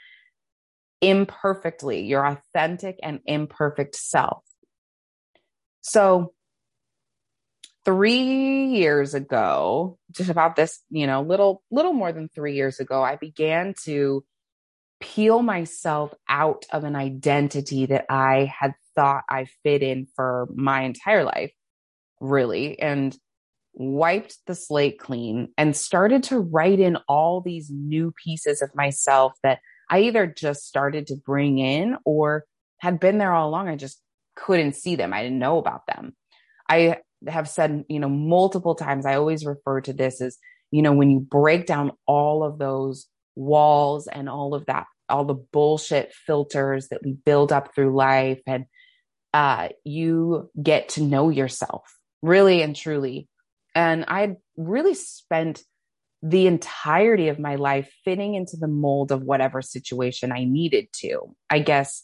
imperfectly, 1.02 2.04
your 2.06 2.26
authentic 2.26 2.98
and 3.04 3.20
imperfect 3.26 3.96
self. 3.96 4.44
So 5.82 6.34
three 7.84 8.68
years 8.68 9.14
ago, 9.14 9.98
just 10.12 10.30
about 10.30 10.56
this, 10.56 10.80
you 10.90 11.06
know, 11.06 11.22
little, 11.22 11.62
little 11.70 11.92
more 11.92 12.14
than 12.14 12.30
three 12.30 12.56
years 12.56 12.80
ago, 12.80 13.04
I 13.04 13.18
began 13.18 13.74
to 13.84 14.24
peel 15.02 15.42
myself 15.42 16.14
out 16.30 16.64
of 16.72 16.86
an 16.86 16.96
identity 16.96 17.88
that 17.88 18.06
I 18.10 18.50
had 18.58 18.74
thought 18.96 19.24
I 19.30 19.48
fit 19.64 19.84
in 19.84 20.08
for 20.16 20.48
my 20.54 20.84
entire 20.84 21.24
life, 21.24 21.52
really, 22.20 22.80
and 22.80 23.16
wiped 23.74 24.38
the 24.46 24.56
slate 24.56 25.00
clean 25.00 25.50
and 25.58 25.76
started 25.76 26.24
to 26.24 26.40
write 26.40 26.80
in 26.80 26.98
all 27.08 27.42
these 27.42 27.70
new 27.72 28.14
pieces 28.24 28.62
of 28.62 28.70
myself 28.76 29.34
that 29.44 29.60
I 29.90 30.02
either 30.02 30.28
just 30.28 30.68
started 30.68 31.08
to 31.08 31.16
bring 31.16 31.60
in 31.60 31.98
or 32.06 32.46
had 32.80 33.00
been 33.00 33.18
there 33.18 33.34
all 33.34 33.50
along. 33.50 33.70
I 33.70 33.76
just 33.76 34.00
couldn't 34.36 34.76
see 34.76 34.96
them. 34.96 35.14
I 35.14 35.24
didn't 35.24 35.40
know 35.40 35.58
about 35.58 35.88
them. 35.88 36.16
I 36.70 36.98
have 37.28 37.50
said, 37.50 37.86
you 37.90 38.00
know, 38.00 38.10
multiple 38.10 38.76
times, 38.76 39.06
I 39.06 39.16
always 39.16 39.46
refer 39.46 39.82
to 39.82 39.94
this 39.94 40.22
as, 40.22 40.38
you 40.72 40.82
know, 40.82 40.94
when 40.94 41.10
you 41.10 41.20
break 41.20 41.66
down 41.66 41.92
all 42.06 42.44
of 42.44 42.60
those 42.60 43.08
walls 43.36 44.08
and 44.08 44.30
all 44.30 44.54
of 44.54 44.66
that, 44.68 44.86
all 45.10 45.26
the 45.26 45.34
bullshit 45.34 46.14
filters 46.14 46.90
that 46.90 47.04
we 47.04 47.14
build 47.14 47.52
up 47.52 47.74
through 47.74 47.96
life 47.96 48.42
and 48.48 48.66
uh, 49.34 49.70
you 49.84 50.50
get 50.62 50.90
to 50.90 51.02
know 51.02 51.30
yourself 51.30 51.98
really 52.22 52.62
and 52.62 52.76
truly. 52.76 53.28
And 53.76 54.06
I 54.08 54.36
really 54.56 54.94
spent 54.94 55.64
the 56.22 56.48
entirety 56.48 57.28
of 57.28 57.38
my 57.38 57.56
life 57.56 57.92
fitting 58.06 58.36
into 58.36 58.56
the 58.58 58.68
mold 58.68 59.12
of 59.12 59.24
whatever 59.24 59.62
situation 59.62 60.32
I 60.32 60.46
needed 60.46 60.88
to. 61.02 61.36
I 61.50 61.60
guess 61.60 62.04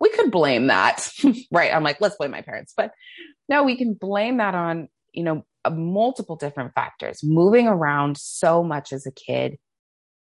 we 0.00 0.10
could 0.10 0.30
blame 0.30 0.68
that, 0.68 1.10
right? 1.52 1.72
I'm 1.72 1.82
like, 1.82 2.00
let's 2.00 2.16
blame 2.16 2.30
my 2.30 2.42
parents. 2.42 2.72
But 2.76 2.92
no, 3.48 3.62
we 3.62 3.76
can 3.76 3.94
blame 3.94 4.38
that 4.38 4.54
on, 4.54 4.88
you 5.12 5.22
know, 5.22 5.44
multiple 5.70 6.36
different 6.36 6.72
factors. 6.74 7.20
Moving 7.22 7.68
around 7.68 8.16
so 8.16 8.62
much 8.62 8.92
as 8.92 9.06
a 9.06 9.12
kid, 9.12 9.58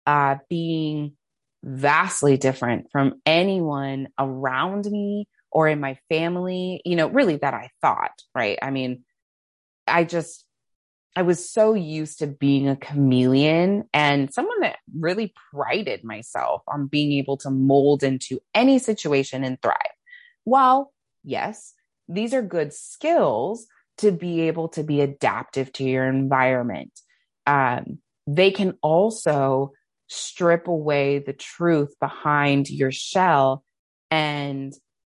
uh, 0.05 0.35
being 0.49 1.13
vastly 1.63 2.37
different 2.37 2.91
from 2.91 3.21
anyone 3.25 4.07
around 4.17 4.85
me 4.85 5.27
or 5.51 5.67
in 5.67 5.79
my 5.79 5.97
family, 6.09 6.81
you 6.85 6.95
know, 6.95 7.07
really 7.07 7.37
that 7.37 7.53
I 7.53 7.71
thought, 7.81 8.21
right? 8.35 8.59
I 8.61 8.71
mean, 8.71 9.03
I 9.87 10.03
just, 10.03 10.45
I 11.15 11.23
was 11.23 11.49
so 11.49 11.73
used 11.73 12.19
to 12.19 12.27
being 12.27 12.69
a 12.69 12.75
chameleon 12.75 13.85
and 13.93 14.33
someone 14.33 14.61
that 14.61 14.77
really 14.95 15.33
prided 15.51 16.03
myself 16.03 16.61
on 16.67 16.87
being 16.87 17.13
able 17.13 17.37
to 17.37 17.49
mold 17.49 18.03
into 18.03 18.39
any 18.53 18.79
situation 18.79 19.43
and 19.43 19.61
thrive. 19.61 19.75
Well, 20.45 20.93
yes, 21.23 21.73
these 22.07 22.33
are 22.33 22.41
good 22.41 22.73
skills 22.73 23.67
to 23.97 24.11
be 24.11 24.41
able 24.41 24.69
to 24.69 24.83
be 24.83 25.01
adaptive 25.01 25.73
to 25.73 25.83
your 25.83 26.05
environment. 26.05 26.97
Um, 27.45 27.99
they 28.27 28.51
can 28.51 28.77
also 28.81 29.73
strip 30.09 30.67
away 30.67 31.19
the 31.19 31.33
truth 31.33 31.93
behind 31.99 32.69
your 32.69 32.91
shell 32.91 33.63
and 34.11 34.73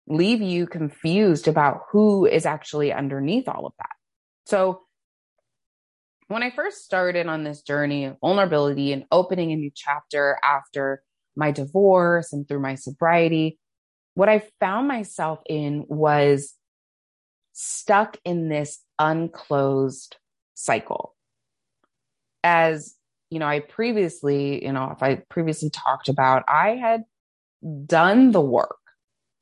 leave 0.06 0.42
you 0.42 0.66
confused 0.66 1.48
about 1.48 1.82
who 1.90 2.26
is 2.26 2.44
actually 2.44 2.92
underneath 2.92 3.48
all 3.48 3.66
of 3.66 3.72
that. 3.78 3.90
So 4.46 4.82
when 6.26 6.42
I 6.42 6.50
first 6.50 6.84
started 6.84 7.26
on 7.26 7.44
this 7.44 7.62
journey 7.62 8.04
of 8.04 8.16
vulnerability 8.20 8.92
and 8.92 9.04
opening 9.12 9.52
a 9.52 9.56
new 9.56 9.70
chapter 9.74 10.38
after 10.42 11.02
my 11.36 11.52
divorce 11.52 12.32
and 12.32 12.46
through 12.46 12.60
my 12.60 12.74
sobriety, 12.74 13.58
what 14.14 14.28
I 14.28 14.42
found 14.58 14.88
myself 14.88 15.38
in 15.48 15.84
was 15.88 16.54
stuck 17.52 18.16
in 18.24 18.48
this 18.48 18.80
unclosed 18.98 20.16
cycle. 20.54 21.14
As 22.42 22.96
you 23.30 23.38
know, 23.38 23.46
I 23.46 23.60
previously, 23.60 24.64
you 24.64 24.72
know, 24.72 24.90
if 24.90 25.02
I 25.02 25.22
previously 25.28 25.70
talked 25.70 26.08
about, 26.08 26.42
I 26.48 26.70
had 26.70 27.04
done 27.86 28.32
the 28.32 28.40
work, 28.40 28.78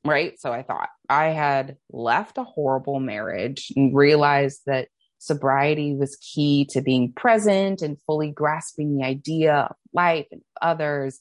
right? 0.05 0.39
So 0.39 0.51
I 0.51 0.61
thought 0.63 0.89
I 1.09 1.27
had 1.27 1.77
left 1.91 2.37
a 2.37 2.43
horrible 2.43 2.99
marriage 2.99 3.71
and 3.75 3.95
realized 3.95 4.61
that 4.67 4.89
sobriety 5.17 5.95
was 5.95 6.15
key 6.17 6.65
to 6.71 6.81
being 6.81 7.11
present 7.13 7.81
and 7.81 7.97
fully 8.05 8.31
grasping 8.31 8.95
the 8.95 9.03
idea 9.03 9.53
of 9.55 9.75
life 9.91 10.27
and 10.31 10.41
others. 10.61 11.19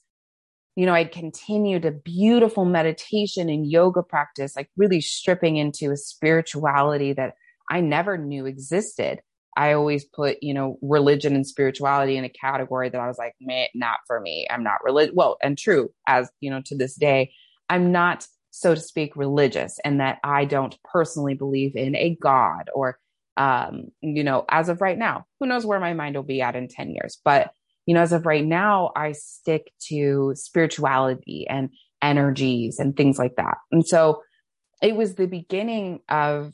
You 0.76 0.86
know, 0.86 0.94
I'd 0.94 1.10
continued 1.10 1.84
a 1.84 1.90
beautiful 1.90 2.64
meditation 2.64 3.48
and 3.48 3.68
yoga 3.68 4.02
practice, 4.02 4.54
like 4.54 4.70
really 4.76 5.00
stripping 5.00 5.56
into 5.56 5.90
a 5.90 5.96
spirituality 5.96 7.14
that 7.14 7.34
I 7.70 7.80
never 7.80 8.16
knew 8.16 8.46
existed. 8.46 9.20
I 9.58 9.72
always 9.72 10.04
put, 10.04 10.38
you 10.40 10.54
know, 10.54 10.78
religion 10.80 11.34
and 11.34 11.44
spirituality 11.44 12.16
in 12.16 12.24
a 12.24 12.28
category 12.28 12.88
that 12.88 13.00
I 13.00 13.08
was 13.08 13.18
like, 13.18 13.34
man, 13.40 13.66
not 13.74 13.98
for 14.06 14.20
me. 14.20 14.46
I'm 14.48 14.62
not 14.62 14.84
religious. 14.84 15.14
Well, 15.14 15.36
and 15.42 15.58
true, 15.58 15.90
as 16.06 16.30
you 16.40 16.48
know, 16.48 16.62
to 16.66 16.76
this 16.76 16.94
day, 16.94 17.32
I'm 17.68 17.90
not, 17.90 18.24
so 18.50 18.76
to 18.76 18.80
speak, 18.80 19.16
religious, 19.16 19.80
and 19.84 20.00
that 20.00 20.18
I 20.22 20.44
don't 20.44 20.78
personally 20.84 21.34
believe 21.34 21.74
in 21.74 21.96
a 21.96 22.16
God 22.22 22.70
or 22.72 22.98
um, 23.36 23.88
you 24.00 24.24
know, 24.24 24.44
as 24.48 24.68
of 24.68 24.80
right 24.80 24.98
now, 24.98 25.24
who 25.38 25.46
knows 25.46 25.64
where 25.64 25.80
my 25.80 25.94
mind 25.94 26.16
will 26.16 26.24
be 26.24 26.42
at 26.42 26.56
in 26.56 26.68
10 26.68 26.90
years. 26.90 27.18
But, 27.24 27.52
you 27.86 27.94
know, 27.94 28.00
as 28.00 28.12
of 28.12 28.26
right 28.26 28.44
now, 28.44 28.90
I 28.96 29.12
stick 29.12 29.72
to 29.88 30.32
spirituality 30.34 31.46
and 31.48 31.70
energies 32.02 32.80
and 32.80 32.96
things 32.96 33.16
like 33.16 33.36
that. 33.36 33.58
And 33.70 33.86
so 33.86 34.22
it 34.82 34.96
was 34.96 35.14
the 35.14 35.26
beginning 35.26 36.00
of 36.08 36.52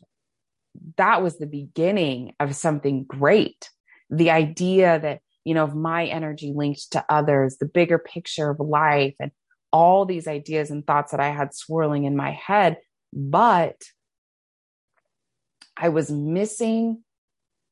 that 0.97 1.23
was 1.23 1.39
the 1.39 1.47
beginning 1.47 2.35
of 2.41 2.55
something 2.55 3.05
great. 3.05 3.71
The 4.11 4.31
idea 4.31 4.99
that, 4.99 5.21
you 5.45 5.55
know, 5.55 5.65
of 5.65 5.75
my 5.75 6.07
energy 6.07 6.53
linked 6.55 6.93
to 6.93 7.05
others, 7.09 7.57
the 7.57 7.67
bigger 7.67 7.99
picture 7.99 8.51
of 8.51 8.61
life 8.61 9.15
and 9.21 9.31
all 9.73 10.05
these 10.05 10.29
ideas 10.29 10.71
and 10.71 10.87
thoughts 10.87 11.11
that 11.11 11.21
I 11.21 11.31
had 11.31 11.55
swirling 11.55 12.05
in 12.05 12.17
my 12.17 12.33
head. 12.33 12.79
But 13.13 13.83
I 15.77 15.89
was 15.89 16.11
missing 16.11 17.03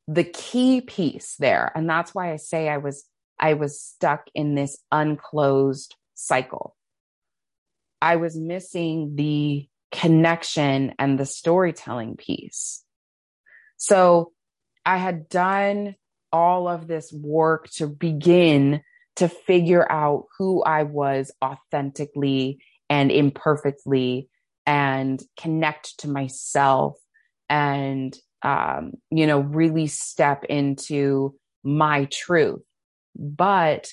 the 0.09 0.25
key 0.25 0.80
piece 0.80 1.37
there. 1.38 1.71
And 1.75 1.88
that's 1.88 2.14
why 2.14 2.32
I 2.32 2.37
say 2.37 2.68
I 2.68 2.78
was, 2.78 3.04
I 3.38 3.54
was 3.54 3.80
stuck 3.80 4.26
in 4.35 4.54
this 4.54 4.78
unclosed 4.90 5.94
cycle. 6.14 6.76
I 8.00 8.16
was 8.16 8.37
missing 8.37 9.14
the 9.14 9.68
connection 9.92 10.94
and 10.99 11.18
the 11.18 11.26
storytelling 11.26 12.16
piece. 12.16 12.82
So 13.83 14.31
I 14.87 14.97
had 14.97 15.29
done 15.29 15.97
all 16.33 16.69
of 16.69 16.87
this 16.87 17.12
work 17.12 17.69
to 17.79 17.89
begin 17.89 18.81
to 19.17 19.29
figure 19.29 19.91
out 19.91 20.27
who 20.39 20.62
I 20.62 20.85
was 20.85 21.33
authentically 21.45 22.62
and 22.89 23.11
imperfectly 23.11 24.29
and 24.67 25.21
connect 25.37 25.99
to 25.99 26.09
myself 26.09 26.97
and 27.51 28.17
um, 28.43 28.93
you 29.11 29.27
know 29.27 29.41
really 29.41 29.89
step 29.89 30.45
into 30.45 31.35
my 31.65 32.05
truth. 32.05 32.62
But 33.17 33.89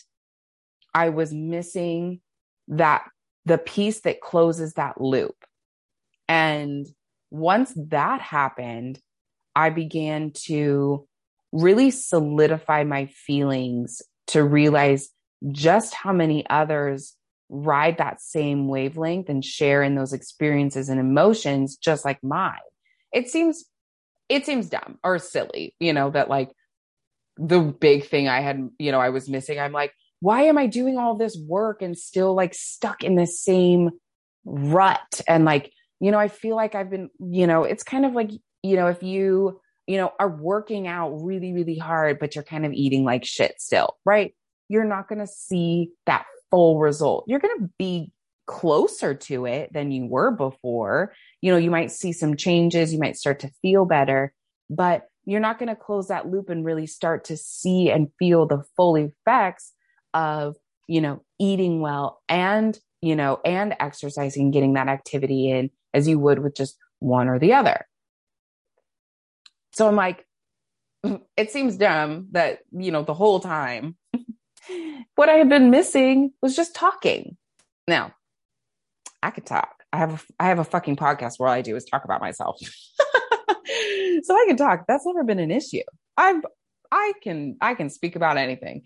i 0.94 1.10
was 1.10 1.34
missing 1.34 2.22
that 2.68 3.06
the 3.46 3.58
piece 3.58 4.02
that 4.02 4.22
closes 4.22 4.74
that 4.74 5.02
loop. 5.02 5.46
And 6.28 6.86
once 7.32 7.74
that 7.76 8.22
happened 8.22 9.00
i 9.56 9.70
began 9.70 10.32
to 10.32 11.06
really 11.52 11.92
solidify 11.92 12.84
my 12.84 13.06
feelings 13.08 14.02
to 14.28 14.44
realize 14.44 15.10
just 15.52 15.94
how 15.94 16.14
many 16.14 16.46
others 16.50 17.16
ride 17.50 17.98
that 17.98 18.22
same 18.22 18.68
wavelength 18.68 19.30
and 19.30 19.44
share 19.44 19.82
in 19.82 19.96
those 19.96 20.14
experiences 20.14 20.90
and 20.90 21.00
emotions 21.00 21.78
just 21.78 22.06
like 22.06 22.24
mine 22.24 22.60
it 23.12 23.30
seems 23.30 23.66
it 24.30 24.46
seems 24.46 24.70
dumb 24.70 25.00
or 25.04 25.20
silly, 25.20 25.76
you 25.80 25.92
know, 25.92 26.12
that 26.12 26.30
like 26.30 26.52
the 27.38 27.60
big 27.60 28.06
thing 28.06 28.28
I 28.28 28.42
had, 28.42 28.70
you 28.78 28.92
know, 28.92 29.00
I 29.00 29.10
was 29.10 29.28
missing. 29.28 29.60
I'm 29.60 29.72
like, 29.72 29.94
why 30.22 30.44
am 30.44 30.58
I 30.58 30.68
doing 30.68 30.98
all 30.98 31.16
this 31.16 31.38
work 31.38 31.82
and 31.82 31.98
still 31.98 32.36
like 32.36 32.54
stuck 32.54 33.04
in 33.04 33.16
the 33.16 33.26
same 33.26 33.90
rut? 34.46 35.22
And 35.28 35.46
like, 35.46 35.72
you 36.00 36.12
know, 36.12 36.20
I 36.20 36.28
feel 36.28 36.56
like 36.56 36.76
I've 36.76 36.92
been, 36.92 37.10
you 37.20 37.48
know, 37.48 37.64
it's 37.64 37.84
kind 37.84 38.06
of 38.06 38.14
like, 38.14 38.30
you 38.64 38.76
know, 38.76 38.88
if 38.88 39.04
you, 39.04 39.60
you 39.88 39.98
know, 39.98 40.12
are 40.20 40.30
working 40.30 40.88
out 40.88 41.12
really, 41.22 41.54
really 41.54 41.78
hard, 41.78 42.20
but 42.20 42.36
you're 42.36 42.44
kind 42.44 42.66
of 42.66 42.74
eating 42.74 43.04
like 43.04 43.26
shit 43.26 43.56
still, 43.60 43.98
right? 44.06 44.36
You're 44.68 44.86
not 44.86 45.08
going 45.08 45.20
to 45.20 45.28
see 45.28 45.90
that 46.06 46.26
full 46.52 46.80
result. 46.80 47.26
You're 47.28 47.40
going 47.40 47.60
to 47.60 47.70
be 47.78 48.12
closer 48.46 49.14
to 49.14 49.46
it 49.46 49.72
than 49.74 49.92
you 49.92 50.06
were 50.06 50.32
before. 50.32 51.14
You 51.42 51.52
know, 51.52 51.58
you 51.58 51.72
might 51.72 51.92
see 51.92 52.12
some 52.12 52.36
changes, 52.36 52.94
you 52.94 53.00
might 53.00 53.18
start 53.18 53.40
to 53.42 53.52
feel 53.62 53.86
better, 53.86 54.34
but 54.70 55.04
you're 55.26 55.40
not 55.40 55.60
going 55.60 55.70
to 55.70 55.76
close 55.76 56.08
that 56.08 56.28
loop 56.28 56.50
and 56.50 56.66
really 56.66 56.88
start 56.88 57.26
to 57.26 57.38
see 57.38 57.92
and 57.92 58.10
feel 58.18 58.48
the 58.48 58.64
full 58.76 58.96
effects 58.96 59.74
of, 60.14 60.56
you 60.88 61.02
know, 61.02 61.24
eating 61.40 61.82
well 61.82 62.22
and, 62.28 62.80
you 63.02 63.16
know, 63.16 63.40
and 63.46 63.76
exercising, 63.80 64.50
getting 64.50 64.74
that 64.74 64.88
activity 64.88 65.52
in 65.52 65.70
as 65.94 66.08
you 66.08 66.18
would 66.20 66.40
with 66.40 66.56
just 66.56 66.76
one 67.00 67.28
or 67.28 67.38
the 67.38 67.54
other. 67.54 67.86
So 69.80 69.88
I'm 69.88 69.96
like, 69.96 70.28
it 71.38 71.52
seems 71.52 71.78
dumb 71.78 72.28
that, 72.32 72.60
you 72.74 72.92
know, 72.92 73.04
the 73.04 73.14
whole 73.14 73.40
time 73.40 73.96
what 75.16 75.30
I 75.30 75.36
had 75.36 75.48
been 75.48 75.72
missing 75.72 76.34
was 76.42 76.54
just 76.54 76.76
talking. 76.76 77.38
Now, 77.88 78.14
I 79.24 79.32
could 79.32 79.46
talk. 79.46 79.86
I 79.94 80.00
have 80.00 80.14
a, 80.16 80.34
I 80.38 80.48
have 80.50 80.60
a 80.60 80.66
fucking 80.66 80.98
podcast 80.98 81.36
where 81.38 81.48
all 81.48 81.56
I 81.56 81.62
do 81.62 81.78
is 81.78 81.86
talk 81.86 82.04
about 82.04 82.20
myself. 82.20 82.60
so 82.60 84.36
I 84.36 84.46
can 84.50 84.58
talk. 84.58 84.84
That's 84.86 85.06
never 85.06 85.24
been 85.24 85.40
an 85.40 85.50
issue. 85.50 85.84
I've 86.18 86.44
I 86.92 87.14
can 87.24 87.56
I 87.62 87.74
can 87.74 87.90
speak 87.90 88.18
about 88.18 88.36
anything. 88.36 88.82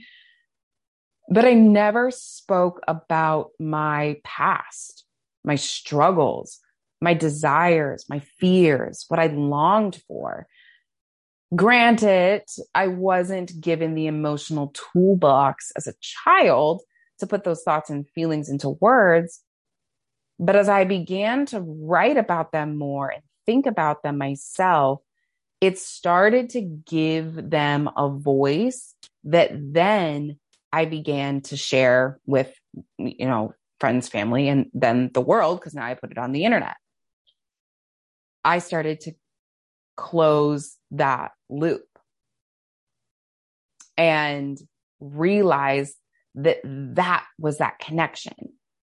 But 1.28 1.46
I 1.46 1.56
never 1.56 2.12
spoke 2.12 2.82
about 2.88 3.50
my 3.60 4.18
past, 4.24 5.06
my 5.44 5.56
struggles, 5.56 6.60
my 7.02 7.16
desires, 7.16 8.06
my 8.10 8.20
fears, 8.38 9.06
what 9.08 9.20
I 9.20 9.26
longed 9.26 10.00
for. 10.08 10.46
Granted, 11.56 12.44
I 12.74 12.88
wasn't 12.88 13.60
given 13.60 13.96
the 13.96 14.08
emotional 14.08 14.74
toolbox 14.74 15.72
as 15.76 15.88
a 15.88 15.94
child 16.00 16.82
to 17.20 17.28
put 17.28 17.44
those 17.44 17.64
thoughts 17.64 17.90
and 17.90 18.10
feelings 18.10 18.50
into 18.50 18.70
words. 18.70 19.42
But 20.40 20.56
as 20.56 20.70
I 20.70 20.84
began 20.86 21.46
to 21.48 21.60
write 21.62 22.18
about 22.18 22.52
them 22.52 22.78
more 22.78 23.10
and 23.10 23.22
think 23.46 23.66
about 23.66 24.04
them 24.04 24.18
myself, 24.18 25.02
it 25.62 25.78
started 25.78 26.50
to 26.52 26.62
give 26.62 27.50
them 27.50 27.90
a 27.96 28.10
voice 28.10 28.96
that 29.26 29.52
then 29.54 30.40
I 30.72 30.86
began 30.86 31.42
to 31.42 31.58
share 31.58 32.20
with, 32.26 32.54
you 32.98 33.28
know, 33.28 33.54
friends, 33.80 34.10
family, 34.10 34.48
and 34.48 34.72
then 34.74 35.12
the 35.14 35.22
world, 35.22 35.60
because 35.60 35.76
now 35.76 35.86
I 35.86 35.94
put 35.94 36.12
it 36.12 36.18
on 36.18 36.32
the 36.32 36.46
internet. 36.46 36.78
I 38.44 38.60
started 38.60 39.02
to 39.02 39.14
close 39.96 40.78
that 40.92 41.32
loop 41.50 41.86
and 43.98 44.58
realize 45.00 45.94
that 46.36 46.58
that 46.64 47.26
was 47.38 47.60
that 47.60 47.80
connection. 47.80 48.34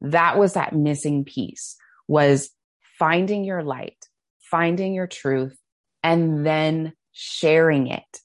That 0.00 0.38
was 0.38 0.54
that 0.54 0.74
missing 0.74 1.24
piece 1.24 1.76
was 2.08 2.50
finding 2.98 3.44
your 3.44 3.62
light, 3.62 4.06
finding 4.50 4.94
your 4.94 5.06
truth, 5.06 5.56
and 6.02 6.44
then 6.46 6.92
sharing 7.12 7.88
it. 7.88 8.18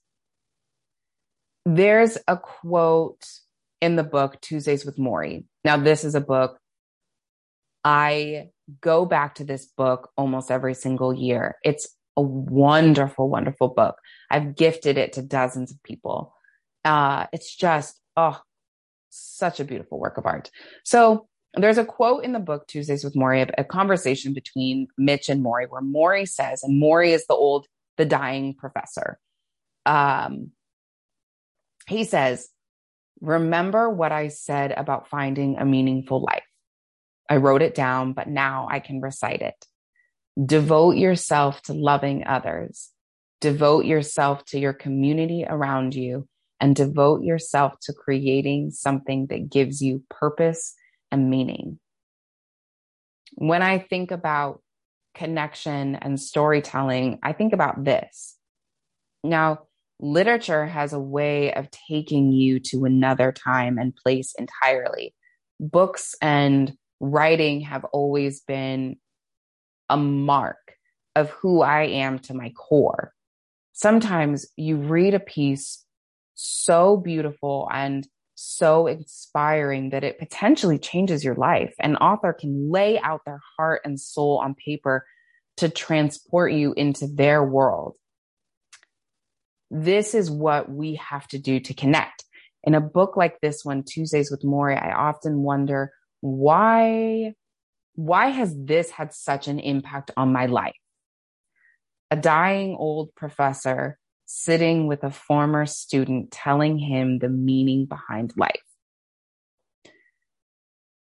There's 1.65 2.17
a 2.27 2.37
quote 2.37 3.25
in 3.81 3.95
the 3.95 4.03
book 4.03 4.39
Tuesdays 4.41 4.85
with 4.85 4.97
Morrie. 4.97 5.45
Now, 5.63 5.77
this 5.77 6.03
is 6.03 6.15
a 6.15 6.21
book 6.21 6.57
I 7.83 8.49
go 8.81 9.05
back 9.05 9.35
to 9.35 9.43
this 9.43 9.65
book 9.65 10.09
almost 10.17 10.51
every 10.51 10.73
single 10.73 11.13
year. 11.13 11.55
It's 11.63 11.87
a 12.17 12.21
wonderful, 12.21 13.29
wonderful 13.29 13.69
book. 13.69 13.97
I've 14.29 14.55
gifted 14.55 14.97
it 14.97 15.13
to 15.13 15.21
dozens 15.21 15.71
of 15.71 15.81
people. 15.83 16.33
Uh, 16.83 17.27
it's 17.31 17.55
just, 17.55 17.99
oh, 18.17 18.41
such 19.09 19.59
a 19.59 19.63
beautiful 19.63 19.99
work 19.99 20.17
of 20.17 20.25
art. 20.25 20.49
So 20.83 21.27
there's 21.53 21.77
a 21.77 21.85
quote 21.85 22.23
in 22.23 22.33
the 22.33 22.39
book, 22.39 22.67
Tuesdays 22.67 23.03
with 23.03 23.15
Morrie, 23.15 23.49
a 23.57 23.63
conversation 23.63 24.33
between 24.33 24.87
Mitch 24.97 25.29
and 25.29 25.43
Morrie, 25.43 25.69
where 25.69 25.81
Morrie 25.81 26.27
says, 26.27 26.63
and 26.63 26.81
Morrie 26.81 27.13
is 27.13 27.25
the 27.27 27.35
old, 27.35 27.67
the 27.97 28.05
dying 28.05 28.55
professor. 28.55 29.19
Um, 29.85 30.51
he 31.87 32.03
says, 32.03 32.49
Remember 33.21 33.89
what 33.89 34.11
I 34.11 34.27
said 34.27 34.71
about 34.71 35.09
finding 35.09 35.57
a 35.57 35.65
meaningful 35.65 36.21
life. 36.21 36.43
I 37.27 37.37
wrote 37.37 37.63
it 37.63 37.73
down, 37.73 38.13
but 38.13 38.27
now 38.27 38.67
I 38.69 38.79
can 38.79 39.01
recite 39.01 39.41
it. 39.41 39.55
Devote 40.45 40.97
yourself 40.97 41.61
to 41.63 41.73
loving 41.73 42.25
others. 42.27 42.91
Devote 43.41 43.85
yourself 43.85 44.45
to 44.45 44.59
your 44.59 44.73
community 44.73 45.45
around 45.47 45.95
you 45.95 46.27
and 46.59 46.75
devote 46.75 47.23
yourself 47.23 47.73
to 47.81 47.93
creating 47.93 48.71
something 48.71 49.27
that 49.27 49.49
gives 49.49 49.81
you 49.81 50.03
purpose 50.09 50.75
and 51.11 51.29
meaning. 51.29 51.79
When 53.33 53.61
I 53.61 53.79
think 53.79 54.11
about 54.11 54.61
connection 55.13 55.95
and 55.95 56.19
storytelling, 56.19 57.19
I 57.23 57.33
think 57.33 57.53
about 57.53 57.83
this. 57.83 58.35
Now, 59.23 59.61
literature 59.99 60.65
has 60.65 60.93
a 60.93 60.99
way 60.99 61.53
of 61.53 61.69
taking 61.71 62.31
you 62.31 62.59
to 62.59 62.85
another 62.85 63.31
time 63.31 63.77
and 63.77 63.95
place 63.95 64.33
entirely. 64.37 65.15
Books 65.59 66.15
and 66.21 66.73
writing 66.99 67.61
have 67.61 67.83
always 67.85 68.41
been 68.41 68.97
a 69.89 69.97
mark 69.97 70.73
of 71.15 71.29
who 71.29 71.61
I 71.61 71.83
am 71.83 72.19
to 72.19 72.33
my 72.33 72.51
core. 72.51 73.13
Sometimes 73.73 74.47
you 74.55 74.77
read 74.77 75.13
a 75.13 75.19
piece 75.19 75.83
so 76.35 76.97
beautiful 76.97 77.67
and 77.71 78.07
so 78.35 78.85
inspiring 78.85 79.89
that 79.89 80.03
it 80.03 80.19
potentially 80.19 80.77
changes 80.77 81.23
your 81.23 81.35
life. 81.35 81.73
An 81.79 81.95
author 81.95 82.33
can 82.33 82.69
lay 82.71 82.99
out 82.99 83.21
their 83.25 83.41
heart 83.57 83.81
and 83.83 83.99
soul 83.99 84.39
on 84.43 84.53
paper 84.53 85.05
to 85.57 85.69
transport 85.69 86.53
you 86.53 86.73
into 86.73 87.07
their 87.07 87.43
world. 87.43 87.95
This 89.71 90.13
is 90.13 90.29
what 90.29 90.71
we 90.71 90.95
have 90.95 91.27
to 91.29 91.39
do 91.39 91.59
to 91.59 91.73
connect. 91.73 92.23
In 92.63 92.75
a 92.75 92.81
book 92.81 93.17
like 93.17 93.39
this 93.41 93.65
one, 93.65 93.83
Tuesdays 93.83 94.29
with 94.29 94.43
Morrie, 94.43 94.81
I 94.81 94.91
often 94.91 95.41
wonder 95.41 95.91
why 96.21 97.33
why 97.97 98.27
has 98.27 98.55
this 98.55 98.91
had 98.91 99.11
such 99.11 99.47
an 99.47 99.59
impact 99.59 100.11
on 100.15 100.31
my 100.31 100.45
life? 100.45 100.77
A 102.11 102.15
dying 102.15 102.75
old 102.77 103.13
professor 103.15 103.97
sitting 104.27 104.85
with 104.85 105.03
a 105.03 105.09
former 105.09 105.65
student 105.65 106.29
telling 106.29 106.77
him 106.77 107.17
the 107.17 107.27
meaning 107.27 107.85
behind 107.85 108.33
life. 108.37 108.61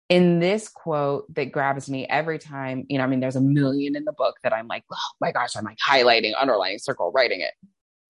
In 0.09 0.39
this 0.39 0.69
quote 0.69 1.35
that 1.35 1.51
grabs 1.51 1.91
me 1.91 2.07
every 2.07 2.39
time, 2.39 2.87
you 2.89 2.99
know, 2.99 3.05
I 3.05 3.09
mean, 3.09 3.19
there's 3.19 3.35
a 3.35 3.41
million 3.41 3.97
in 3.97 4.05
the 4.05 4.13
book 4.13 4.37
that 4.45 4.53
I'm 4.53 4.69
like, 4.69 4.85
oh 4.93 4.97
my 5.21 5.33
gosh, 5.33 5.57
I'm 5.57 5.65
like 5.65 5.79
highlighting, 5.85 6.35
underlining, 6.39 6.79
circle, 6.79 7.11
writing 7.13 7.41
it. 7.41 7.55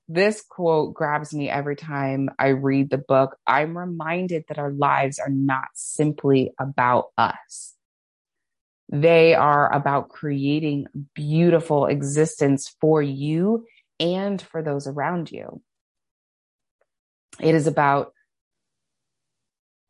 This 0.09 0.44
quote 0.47 0.92
grabs 0.92 1.33
me 1.33 1.49
every 1.49 1.77
time 1.77 2.29
I 2.38 2.49
read 2.49 2.90
the 2.90 2.99
book. 2.99 3.38
I'm 3.47 3.79
reminded 3.79 4.44
that 4.49 4.59
our 4.59 4.73
lives 4.73 5.18
are 5.18 5.31
not 5.31 5.68
simply 5.73 6.53
about 6.59 7.07
us 7.16 7.73
they 8.90 9.35
are 9.35 9.73
about 9.73 10.09
creating 10.09 10.87
beautiful 11.14 11.87
existence 11.87 12.75
for 12.81 13.03
you 13.03 13.66
and 13.99 14.40
for 14.40 14.62
those 14.62 14.87
around 14.87 15.31
you. 15.31 15.62
It 17.40 17.55
is 17.55 17.66
about 17.66 18.12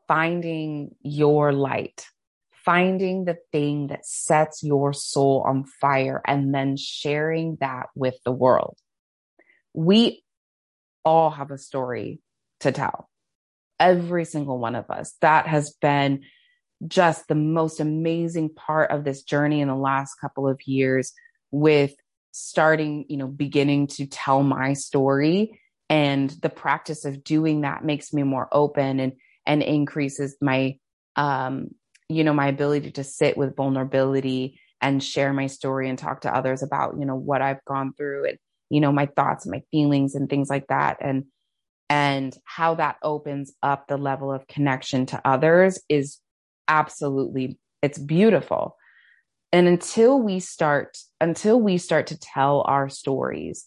finding 0.07 0.94
your 1.02 1.52
light, 1.52 2.07
finding 2.52 3.24
the 3.24 3.38
thing 3.52 3.88
that 3.88 4.07
sets 4.07 4.62
your 4.62 4.92
soul 4.92 5.42
on 5.46 5.64
fire, 5.64 6.22
and 6.26 6.54
then 6.54 6.76
sharing 6.76 7.57
that 7.61 7.88
with 7.94 8.16
the 8.24 8.33
world. 8.33 8.78
We 9.72 10.22
all 11.04 11.30
have 11.30 11.50
a 11.50 11.59
story 11.59 12.20
to 12.61 12.72
tell. 12.72 13.11
Every 13.80 14.24
single 14.24 14.59
one 14.59 14.76
of 14.76 14.88
us. 14.88 15.14
That 15.20 15.46
has 15.46 15.72
been 15.72 16.22
just 16.87 17.28
the 17.28 17.34
most 17.34 17.80
amazing 17.80 18.50
part 18.50 18.90
of 18.90 19.04
this 19.04 19.22
journey 19.22 19.60
in 19.60 19.68
the 19.68 19.76
last 19.76 20.16
couple 20.16 20.48
of 20.48 20.60
years 20.66 21.12
with 21.50 21.94
starting, 22.32 23.06
you 23.08 23.16
know, 23.16 23.28
beginning 23.28 23.87
to 23.87 24.06
tell 24.06 24.42
my 24.42 24.72
story. 24.72 25.60
And 25.88 26.30
the 26.30 26.50
practice 26.50 27.04
of 27.04 27.22
doing 27.22 27.60
that 27.62 27.84
makes 27.84 28.12
me 28.12 28.22
more 28.22 28.48
open 28.50 29.00
and 29.00 29.12
and 29.46 29.62
increases 29.62 30.37
my 30.40 30.78
um 31.16 31.68
you 32.08 32.24
know 32.24 32.32
my 32.32 32.48
ability 32.48 32.90
to 32.92 33.04
sit 33.04 33.37
with 33.37 33.54
vulnerability 33.54 34.58
and 34.80 35.02
share 35.02 35.32
my 35.32 35.46
story 35.46 35.88
and 35.88 35.98
talk 35.98 36.22
to 36.22 36.34
others 36.34 36.62
about 36.62 36.94
you 36.98 37.06
know 37.06 37.14
what 37.14 37.42
I've 37.42 37.64
gone 37.66 37.92
through 37.96 38.26
and 38.28 38.38
you 38.70 38.80
know 38.80 38.92
my 38.92 39.06
thoughts 39.06 39.44
and 39.46 39.52
my 39.52 39.62
feelings 39.70 40.14
and 40.14 40.28
things 40.28 40.50
like 40.50 40.66
that. 40.68 40.98
And 41.00 41.24
and 41.90 42.37
how 42.44 42.76
that 42.76 42.96
opens 43.02 43.52
up 43.62 43.87
the 43.87 43.96
level 43.96 44.32
of 44.32 44.46
connection 44.46 45.06
to 45.06 45.20
others 45.24 45.80
is 45.88 46.18
absolutely 46.68 47.59
it's 47.83 47.98
beautiful 47.98 48.77
and 49.53 49.68
until 49.68 50.20
we 50.20 50.40
start 50.40 50.98
until 51.20 51.61
we 51.61 51.79
start 51.79 52.07
to 52.09 52.18
tell 52.18 52.64
our 52.66 52.88
stories 52.88 53.66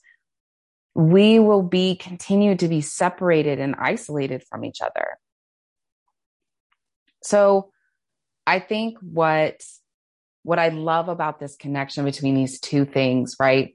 we 0.95 1.39
will 1.39 1.61
be 1.61 1.95
continue 1.95 2.55
to 2.55 2.67
be 2.67 2.81
separated 2.81 3.59
and 3.59 3.75
isolated 3.77 4.43
from 4.49 4.65
each 4.65 4.81
other 4.81 5.17
so 7.23 7.71
i 8.45 8.59
think 8.59 8.97
what 9.01 9.61
what 10.43 10.59
i 10.59 10.69
love 10.69 11.09
about 11.09 11.39
this 11.39 11.55
connection 11.55 12.05
between 12.05 12.35
these 12.35 12.59
two 12.59 12.85
things 12.85 13.35
right 13.39 13.73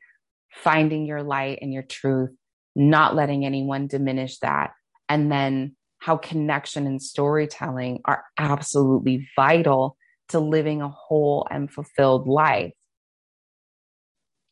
finding 0.52 1.06
your 1.06 1.22
light 1.22 1.58
and 1.62 1.72
your 1.72 1.82
truth 1.82 2.30
not 2.74 3.14
letting 3.14 3.44
anyone 3.44 3.86
diminish 3.86 4.38
that. 4.38 4.72
And 5.08 5.30
then 5.30 5.76
how 6.02 6.16
connection 6.16 6.84
and 6.84 7.00
storytelling 7.00 8.00
are 8.06 8.24
absolutely 8.36 9.28
vital 9.36 9.96
to 10.28 10.40
living 10.40 10.82
a 10.82 10.88
whole 10.88 11.46
and 11.48 11.70
fulfilled 11.70 12.26
life. 12.26 12.72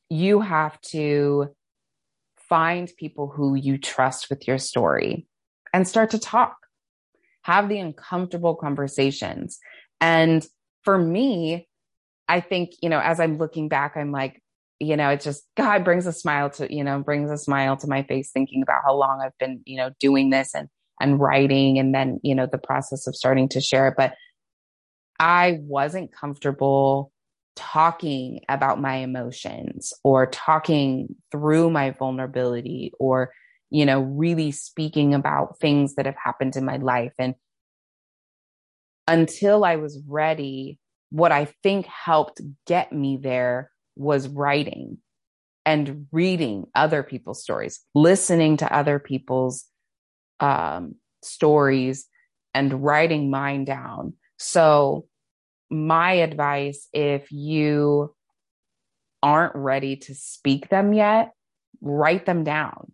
You 0.08 0.42
have 0.42 0.80
to 0.92 1.48
find 2.48 2.88
people 2.96 3.26
who 3.26 3.56
you 3.56 3.78
trust 3.78 4.30
with 4.30 4.46
your 4.46 4.58
story 4.58 5.26
and 5.72 5.88
start 5.88 6.10
to 6.10 6.20
talk. 6.20 6.56
Have 7.42 7.68
the 7.68 7.80
uncomfortable 7.80 8.54
conversations. 8.54 9.58
And 10.00 10.46
for 10.84 10.96
me, 10.96 11.66
I 12.28 12.42
think, 12.42 12.74
you 12.80 12.88
know, 12.88 13.00
as 13.00 13.18
I'm 13.18 13.38
looking 13.38 13.68
back, 13.68 13.96
I'm 13.96 14.12
like, 14.12 14.40
you 14.78 14.96
know, 14.96 15.08
it 15.08 15.20
just, 15.20 15.42
God 15.56 15.82
brings 15.82 16.06
a 16.06 16.12
smile 16.12 16.50
to, 16.50 16.72
you 16.72 16.84
know, 16.84 17.00
brings 17.00 17.28
a 17.28 17.36
smile 17.36 17.76
to 17.78 17.88
my 17.88 18.04
face 18.04 18.30
thinking 18.30 18.62
about 18.62 18.82
how 18.84 18.94
long 18.94 19.20
I've 19.20 19.36
been, 19.40 19.62
you 19.64 19.78
know, 19.78 19.90
doing 19.98 20.30
this 20.30 20.54
and, 20.54 20.68
and 21.00 21.18
writing 21.18 21.78
and 21.78 21.94
then, 21.94 22.20
you 22.22 22.34
know, 22.34 22.46
the 22.46 22.58
process 22.58 23.06
of 23.06 23.16
starting 23.16 23.48
to 23.50 23.60
share 23.60 23.88
it. 23.88 23.94
But 23.96 24.14
I 25.18 25.58
wasn't 25.62 26.12
comfortable 26.12 27.12
talking 27.56 28.40
about 28.48 28.80
my 28.80 28.96
emotions 28.96 29.92
or 30.02 30.26
talking 30.26 31.14
through 31.30 31.70
my 31.70 31.90
vulnerability 31.90 32.92
or, 32.98 33.32
you 33.70 33.84
know, 33.84 34.00
really 34.00 34.50
speaking 34.50 35.14
about 35.14 35.58
things 35.58 35.94
that 35.96 36.06
have 36.06 36.16
happened 36.22 36.56
in 36.56 36.64
my 36.64 36.76
life. 36.76 37.12
And 37.18 37.34
until 39.06 39.64
I 39.64 39.76
was 39.76 40.00
ready, 40.06 40.78
what 41.10 41.32
I 41.32 41.46
think 41.62 41.86
helped 41.86 42.40
get 42.66 42.92
me 42.92 43.18
there 43.20 43.70
was 43.96 44.28
writing 44.28 44.98
and 45.66 46.06
reading 46.12 46.66
other 46.74 47.02
people's 47.02 47.42
stories, 47.42 47.80
listening 47.94 48.56
to 48.58 48.74
other 48.74 48.98
people's 48.98 49.66
um, 50.40 50.96
stories 51.22 52.06
and 52.54 52.82
writing 52.82 53.30
mine 53.30 53.64
down. 53.64 54.14
So, 54.38 55.06
my 55.70 56.14
advice 56.14 56.88
if 56.92 57.30
you 57.30 58.14
aren't 59.22 59.54
ready 59.54 59.96
to 59.96 60.14
speak 60.14 60.68
them 60.68 60.92
yet, 60.92 61.32
write 61.80 62.26
them 62.26 62.44
down. 62.44 62.92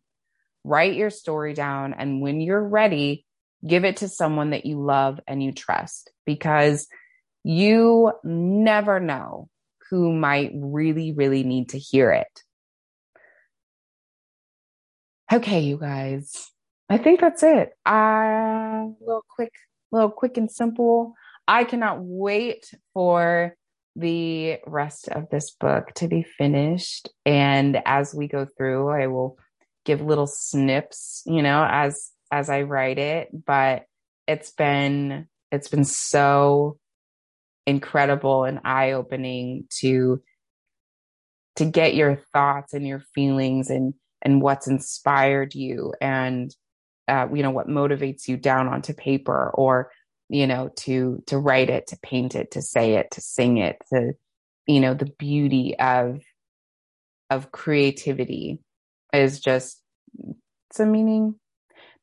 Write 0.64 0.94
your 0.94 1.10
story 1.10 1.54
down. 1.54 1.94
And 1.94 2.20
when 2.20 2.40
you're 2.40 2.62
ready, 2.62 3.24
give 3.66 3.84
it 3.84 3.98
to 3.98 4.08
someone 4.08 4.50
that 4.50 4.66
you 4.66 4.82
love 4.82 5.20
and 5.26 5.42
you 5.42 5.52
trust 5.52 6.10
because 6.26 6.88
you 7.44 8.12
never 8.24 8.98
know 8.98 9.48
who 9.90 10.12
might 10.12 10.50
really, 10.54 11.12
really 11.12 11.44
need 11.44 11.70
to 11.70 11.78
hear 11.78 12.10
it. 12.10 12.42
Okay, 15.32 15.60
you 15.60 15.78
guys. 15.78 16.50
I 16.88 16.98
think 16.98 17.20
that's 17.20 17.42
it. 17.42 17.70
A 17.84 17.90
uh, 17.90 18.86
little 19.00 19.24
quick, 19.28 19.52
little 19.90 20.10
quick 20.10 20.36
and 20.36 20.50
simple. 20.50 21.14
I 21.48 21.64
cannot 21.64 21.98
wait 22.00 22.70
for 22.94 23.56
the 23.96 24.58
rest 24.66 25.08
of 25.08 25.28
this 25.30 25.50
book 25.52 25.92
to 25.94 26.06
be 26.06 26.22
finished. 26.22 27.08
And 27.24 27.80
as 27.86 28.14
we 28.14 28.28
go 28.28 28.46
through, 28.56 28.90
I 28.90 29.06
will 29.06 29.38
give 29.84 30.00
little 30.00 30.26
snips, 30.26 31.22
you 31.26 31.42
know, 31.42 31.66
as 31.68 32.10
as 32.30 32.50
I 32.50 32.62
write 32.62 32.98
it. 32.98 33.28
But 33.32 33.84
it's 34.28 34.50
been 34.52 35.28
it's 35.50 35.68
been 35.68 35.84
so 35.84 36.78
incredible 37.66 38.44
and 38.44 38.60
eye 38.64 38.92
opening 38.92 39.66
to 39.80 40.22
to 41.56 41.64
get 41.64 41.94
your 41.94 42.20
thoughts 42.32 42.74
and 42.74 42.86
your 42.86 43.02
feelings 43.14 43.70
and 43.70 43.94
and 44.22 44.42
what's 44.42 44.68
inspired 44.68 45.54
you 45.54 45.94
and 46.00 46.54
uh, 47.08 47.26
you 47.32 47.42
know 47.42 47.50
what 47.50 47.68
motivates 47.68 48.28
you 48.28 48.36
down 48.36 48.68
onto 48.68 48.92
paper 48.92 49.50
or 49.54 49.90
you 50.28 50.46
know 50.46 50.70
to 50.76 51.22
to 51.26 51.38
write 51.38 51.70
it 51.70 51.88
to 51.88 51.98
paint 52.02 52.34
it 52.34 52.52
to 52.52 52.62
say 52.62 52.94
it 52.94 53.10
to 53.12 53.20
sing 53.20 53.58
it 53.58 53.76
to 53.92 54.12
you 54.66 54.80
know 54.80 54.94
the 54.94 55.10
beauty 55.18 55.76
of 55.78 56.20
of 57.30 57.52
creativity 57.52 58.60
is 59.12 59.40
just 59.40 59.82
it's 60.70 60.80
a 60.80 60.86
meaning 60.86 61.34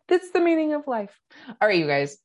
that's 0.08 0.32
the 0.32 0.42
meaning 0.42 0.74
of 0.74 0.88
life 0.88 1.18
all 1.62 1.68
right 1.68 1.80
you 1.80 1.88
guys 1.88 2.18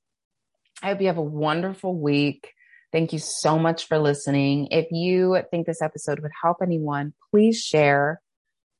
i 0.83 0.89
hope 0.89 1.01
you 1.01 1.07
have 1.07 1.19
a 1.19 1.23
wonderful 1.23 1.99
week 1.99 2.53
Thank 2.91 3.13
you 3.13 3.19
so 3.19 3.59
much 3.59 3.87
for 3.87 3.99
listening. 3.99 4.69
If 4.71 4.87
you 4.91 5.39
think 5.51 5.67
this 5.67 5.83
episode 5.83 6.21
would 6.21 6.31
help 6.43 6.59
anyone, 6.63 7.13
please 7.31 7.61
share. 7.61 8.23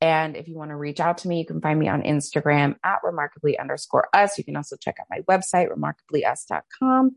And 0.01 0.37
if 0.37 0.47
you 0.47 0.57
want 0.57 0.71
to 0.71 0.77
reach 0.77 1.01
out 1.01 1.19
to 1.19 1.29
me, 1.29 1.39
you 1.39 1.47
can 1.47 1.61
find 1.61 1.79
me 1.79 1.89
on 1.89 2.03
Instagram 2.03 2.77
at 2.85 2.99
remarkably 3.03 3.59
underscore 3.59 4.09
us. 4.13 4.39
You 4.39 4.45
can 4.45 4.57
also 4.57 4.77
check 4.77 4.97
out 5.01 5.07
my 5.11 5.21
website, 5.23 5.69
remarkablyus.com, 5.71 7.17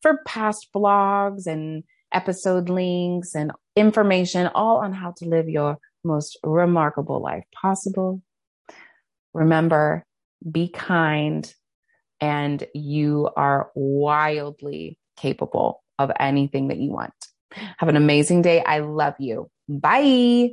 for 0.00 0.20
past 0.26 0.68
blogs 0.74 1.46
and 1.46 1.84
episode 2.12 2.68
links 2.68 3.34
and 3.34 3.52
information, 3.76 4.46
all 4.54 4.78
on 4.78 4.92
how 4.92 5.12
to 5.18 5.28
live 5.28 5.48
your 5.48 5.78
most 6.04 6.38
remarkable 6.42 7.20
life 7.20 7.44
possible. 7.54 8.22
Remember, 9.34 10.04
be 10.50 10.68
kind, 10.68 11.52
and 12.20 12.66
you 12.74 13.28
are 13.36 13.70
wildly 13.74 14.98
capable 15.16 15.82
of 15.98 16.10
anything 16.18 16.68
that 16.68 16.78
you 16.78 16.90
want. 16.90 17.12
Have 17.78 17.88
an 17.88 17.96
amazing 17.96 18.42
day. 18.42 18.62
I 18.62 18.80
love 18.80 19.14
you. 19.18 19.50
Bye. 19.68 20.52